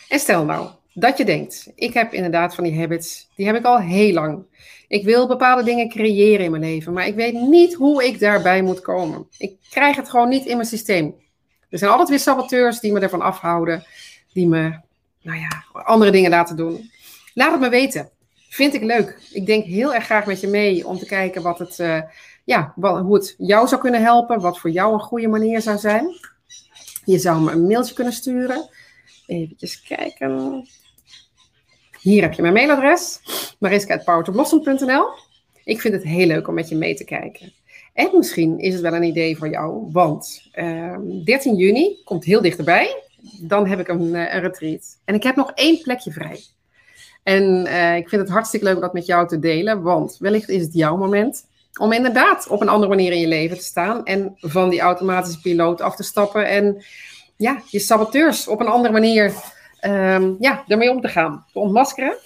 En 0.09 0.19
stel 0.19 0.45
nou 0.45 0.69
dat 0.95 1.19
je 1.19 1.25
denkt, 1.25 1.73
ik 1.75 1.95
heb 1.95 2.13
inderdaad 2.13 2.55
van 2.55 2.65
die 2.65 2.81
habits, 2.81 3.29
die 3.35 3.47
heb 3.47 3.57
ik 3.57 3.65
al 3.65 3.79
heel 3.79 4.13
lang. 4.13 4.45
Ik 4.89 5.05
wil 5.05 5.27
bepaalde 5.27 5.65
dingen 5.65 5.89
creëren 5.89 6.45
in 6.45 6.51
mijn 6.51 6.63
leven, 6.63 6.93
maar 6.93 7.07
ik 7.07 7.15
weet 7.15 7.35
niet 7.35 7.75
hoe 7.75 8.05
ik 8.05 8.21
daarbij 8.21 8.63
moet 8.63 8.81
komen. 8.81 9.27
Ik 9.39 9.57
krijg 9.71 9.97
het 9.97 10.11
gewoon 10.11 10.29
niet 10.29 10.47
in 10.47 10.57
mijn 10.57 10.69
systeem. 10.69 11.15
Er 11.71 11.79
zijn 11.79 11.91
altijd 11.91 12.09
weer 12.09 12.19
saboteurs 12.19 12.81
die 12.81 12.93
me 12.93 13.01
ervan 13.01 13.21
afhouden, 13.21 13.85
die 14.33 14.49
me 14.49 14.81
nou 15.23 15.39
ja, 15.39 15.65
andere 15.73 16.11
dingen 16.11 16.31
laten 16.31 16.57
doen. 16.57 16.91
Laat 17.35 17.51
het 17.51 17.61
me 17.61 17.69
weten. 17.69 18.11
Vind 18.49 18.75
ik 18.75 18.83
leuk. 18.83 19.29
Ik 19.33 19.47
denk 19.47 19.65
heel 19.65 19.95
erg 19.95 20.05
graag 20.05 20.27
met 20.27 20.41
je 20.41 20.47
mee 20.47 20.87
om 20.87 20.99
te 20.99 21.07
kijken 21.07 21.43
wat 21.43 21.59
het, 21.59 21.79
uh, 21.79 22.03
ja, 22.45 22.73
wat, 22.77 23.01
hoe 23.01 23.15
het 23.15 23.35
jou 23.39 23.69
zou 23.69 23.81
kunnen 23.81 24.03
helpen. 24.03 24.41
Wat 24.41 24.59
voor 24.59 24.71
jou 24.71 24.93
een 24.93 25.01
goede 25.01 25.29
manier 25.29 25.63
zou 25.63 25.79
zijn. 25.79 26.07
Je 27.05 27.19
zou 27.19 27.43
me 27.43 27.53
een 27.53 27.67
mailtje 27.67 27.95
kunnen 27.95 28.13
sturen. 28.13 28.69
Even 29.27 29.57
kijken. 29.89 30.65
Hier 32.03 32.23
heb 32.23 32.33
je 32.33 32.43
mijn 32.43 32.55
mailadres. 32.55 33.21
mariska.powertoblossom.nl 33.59 35.05
Ik 35.65 35.81
vind 35.81 35.95
het 35.95 36.03
heel 36.03 36.27
leuk 36.27 36.49
om 36.49 36.55
met 36.55 36.69
je 36.69 36.77
mee 36.77 36.95
te 36.95 37.05
kijken. 37.05 37.53
En 37.95 38.11
misschien 38.13 38.59
is 38.59 38.73
het 38.73 38.83
wel 38.83 38.95
een 38.95 39.03
idee 39.03 39.37
voor 39.37 39.49
jou, 39.49 39.89
want 39.93 40.51
uh, 40.55 40.93
ehm, 40.93 41.25
13 41.25 41.55
juni 41.55 41.97
komt 42.05 42.25
heel 42.25 42.41
dichterbij 42.41 43.03
dan 43.41 43.67
heb 43.67 43.79
ik 43.79 43.89
een, 43.89 44.15
eh, 44.15 44.35
een 44.35 44.41
retreat. 44.41 44.99
En 45.05 45.15
ik 45.15 45.23
heb 45.23 45.37
nog 45.37 45.53
één 45.55 45.81
plekje 45.83 46.13
vrij. 46.13 46.41
En 47.23 47.67
uh, 47.67 47.97
ik 47.97 48.09
vind 48.09 48.23
het 48.23 48.31
hartstikke 48.31 48.65
leuk 48.65 48.75
om 48.75 48.81
dat 48.81 48.93
met 48.93 49.07
jou 49.07 49.29
te 49.29 49.39
delen, 49.39 49.83
want 49.83 50.17
wellicht 50.19 50.49
is 50.49 50.63
het 50.63 50.75
jouw 50.75 50.97
moment 50.97 51.47
om 51.81 51.93
inderdaad 51.93 52.49
op 52.49 52.61
een 52.61 52.69
andere 52.69 52.89
manier 52.89 53.13
in 53.13 53.21
je 53.21 53.27
leven 53.27 53.57
te 53.57 53.65
staan 53.65 54.05
en 54.05 54.35
van 54.37 54.71
die 54.71 54.81
automatische 54.81 55.41
piloot 55.41 55.81
af 55.81 55.97
te 55.97 56.03
stappen 56.03 56.49
en 56.49 56.85
ja, 57.37 57.63
je 57.67 57.79
saboteurs 57.79 58.49
op 58.49 58.61
een 58.61 58.67
andere 58.67 58.93
manier 58.93 59.35
um, 59.87 60.37
ja, 60.39 60.65
ermee 60.67 60.91
om 60.91 61.01
te 61.01 61.09
gaan. 61.09 61.45
Te 61.53 61.59
ontmaskeren 61.59 62.17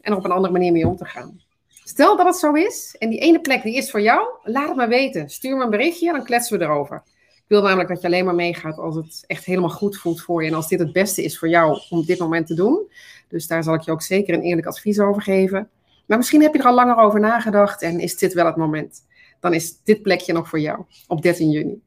en 0.00 0.14
op 0.14 0.24
een 0.24 0.30
andere 0.30 0.52
manier 0.52 0.72
mee 0.72 0.86
om 0.86 0.96
te 0.96 1.04
gaan. 1.04 1.40
Stel 1.84 2.16
dat 2.16 2.26
het 2.26 2.36
zo 2.36 2.52
is 2.52 2.96
en 2.98 3.08
die 3.08 3.18
ene 3.18 3.40
plek 3.40 3.62
die 3.62 3.76
is 3.76 3.90
voor 3.90 4.00
jou, 4.00 4.28
laat 4.42 4.68
het 4.68 4.76
me 4.76 4.86
weten. 4.86 5.28
Stuur 5.28 5.56
me 5.56 5.64
een 5.64 5.70
berichtje, 5.70 6.12
dan 6.12 6.24
kletsen 6.24 6.58
we 6.58 6.64
erover. 6.64 7.02
Ik 7.44 7.50
wil 7.50 7.62
namelijk 7.62 7.88
dat 7.88 8.00
je 8.00 8.06
alleen 8.06 8.24
maar 8.24 8.34
meegaat 8.34 8.78
als 8.78 8.96
het 8.96 9.24
echt 9.26 9.44
helemaal 9.44 9.70
goed 9.70 9.96
voelt 9.96 10.20
voor 10.20 10.42
je. 10.42 10.48
En 10.48 10.54
als 10.54 10.68
dit 10.68 10.78
het 10.78 10.92
beste 10.92 11.22
is 11.22 11.38
voor 11.38 11.48
jou 11.48 11.80
om 11.90 12.04
dit 12.04 12.18
moment 12.18 12.46
te 12.46 12.54
doen. 12.54 12.90
Dus 13.28 13.46
daar 13.46 13.62
zal 13.62 13.74
ik 13.74 13.80
je 13.80 13.90
ook 13.90 14.02
zeker 14.02 14.34
een 14.34 14.42
eerlijk 14.42 14.66
advies 14.66 15.00
over 15.00 15.22
geven. 15.22 15.70
Maar 16.06 16.18
misschien 16.18 16.42
heb 16.42 16.54
je 16.54 16.58
er 16.58 16.66
al 16.66 16.74
langer 16.74 16.96
over 16.96 17.20
nagedacht 17.20 17.82
en 17.82 18.00
is 18.00 18.16
dit 18.16 18.32
wel 18.32 18.46
het 18.46 18.56
moment. 18.56 19.06
Dan 19.40 19.54
is 19.54 19.82
dit 19.82 20.02
plekje 20.02 20.32
nog 20.32 20.48
voor 20.48 20.60
jou 20.60 20.84
op 21.08 21.22
13 21.22 21.50
juni. 21.50 21.82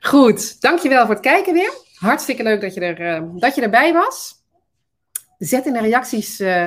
Goed, 0.00 0.60
dankjewel 0.60 1.06
voor 1.06 1.14
het 1.14 1.24
kijken 1.24 1.52
weer. 1.52 1.72
Hartstikke 1.94 2.42
leuk 2.42 2.60
dat 2.60 2.74
je, 2.74 2.80
er, 2.80 3.22
uh, 3.22 3.28
dat 3.34 3.54
je 3.54 3.62
erbij 3.62 3.92
was. 3.92 4.37
Zet 5.38 5.66
in 5.66 5.72
de 5.72 5.80
reacties 5.80 6.40
uh, 6.40 6.64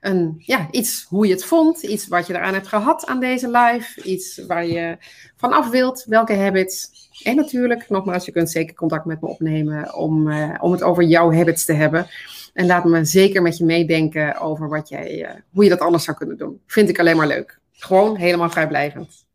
een, 0.00 0.34
ja, 0.38 0.68
iets 0.70 1.06
hoe 1.08 1.26
je 1.26 1.32
het 1.32 1.44
vond. 1.44 1.82
Iets 1.82 2.08
wat 2.08 2.26
je 2.26 2.34
eraan 2.34 2.54
hebt 2.54 2.66
gehad 2.66 3.06
aan 3.06 3.20
deze 3.20 3.50
live. 3.50 4.02
Iets 4.02 4.46
waar 4.46 4.66
je 4.66 4.96
vanaf 5.36 5.70
wilt. 5.70 6.04
Welke 6.08 6.34
habits. 6.34 6.90
En 7.22 7.36
natuurlijk, 7.36 7.88
nogmaals, 7.88 8.24
je 8.24 8.32
kunt 8.32 8.50
zeker 8.50 8.74
contact 8.74 9.04
met 9.04 9.20
me 9.20 9.28
opnemen 9.28 9.94
om, 9.94 10.28
uh, 10.28 10.54
om 10.60 10.72
het 10.72 10.82
over 10.82 11.02
jouw 11.02 11.32
habits 11.32 11.64
te 11.64 11.72
hebben. 11.72 12.06
En 12.52 12.66
laat 12.66 12.84
me 12.84 13.04
zeker 13.04 13.42
met 13.42 13.56
je 13.56 13.64
meedenken 13.64 14.40
over 14.40 14.68
wat 14.68 14.88
jij, 14.88 15.22
uh, 15.22 15.30
hoe 15.52 15.64
je 15.64 15.70
dat 15.70 15.80
anders 15.80 16.04
zou 16.04 16.16
kunnen 16.16 16.36
doen. 16.36 16.60
Vind 16.66 16.88
ik 16.88 16.98
alleen 16.98 17.16
maar 17.16 17.26
leuk. 17.26 17.58
Gewoon 17.72 18.16
helemaal 18.16 18.50
vrijblijvend. 18.50 19.26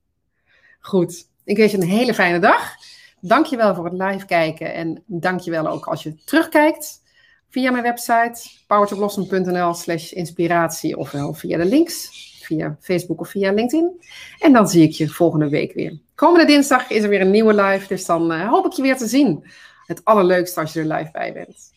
Goed, 0.80 1.28
ik 1.44 1.58
wens 1.58 1.72
je 1.72 1.78
een 1.78 1.84
hele 1.84 2.14
fijne 2.14 2.40
dag. 2.40 2.76
Dankjewel 3.22 3.76
voor 3.76 3.86
het 3.86 3.94
live 3.94 4.26
kijken 4.26 4.74
en 4.74 5.04
dankjewel 5.06 5.68
ook 5.68 5.86
als 5.86 6.04
je 6.04 6.16
terugkijkt 6.24 7.02
via 7.50 7.72
mijn 7.72 7.84
website 7.84 8.50
powertoblossom.nl 8.68 9.74
slash 9.74 10.12
inspiratie 10.12 10.98
ofwel 10.98 11.34
via 11.34 11.58
de 11.58 11.66
links 11.66 12.28
via 12.50 12.78
Facebook 12.80 13.20
of 13.20 13.30
via 13.30 13.52
LinkedIn. 13.52 14.06
En 14.40 14.54
dan 14.54 14.68
zie 14.68 14.84
ik 14.84 14.92
je 14.92 15.10
volgende 15.10 15.50
week 15.50 15.74
weer. 15.74 16.00
Komende 16.16 16.46
dinsdag 16.46 16.90
is 16.90 17.04
er 17.04 17.10
weer 17.10 17.22
een 17.22 17.32
nieuwe 17.32 17.54
live, 17.54 17.88
dus 17.88 18.06
dan 18.06 18.32
uh, 18.32 18.50
hoop 18.50 18.66
ik 18.66 18.72
je 18.72 18.82
weer 18.82 18.98
te 18.98 19.08
zien. 19.08 19.44
Het 19.86 20.06
allerleukste 20.06 20.60
als 20.60 20.74
je 20.74 20.80
er 20.80 20.86
live 20.86 21.12
bij 21.12 21.34
bent. 21.34 21.72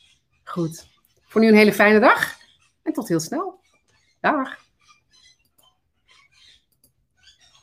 Goed. 0.44 0.86
Voor 1.22 1.40
nu 1.40 1.48
een 1.48 1.54
hele 1.54 1.72
fijne 1.72 2.00
dag 2.00 2.36
en 2.82 2.92
tot 2.92 3.08
heel 3.08 3.20
snel. 3.20 3.60
Dag. 4.20 4.58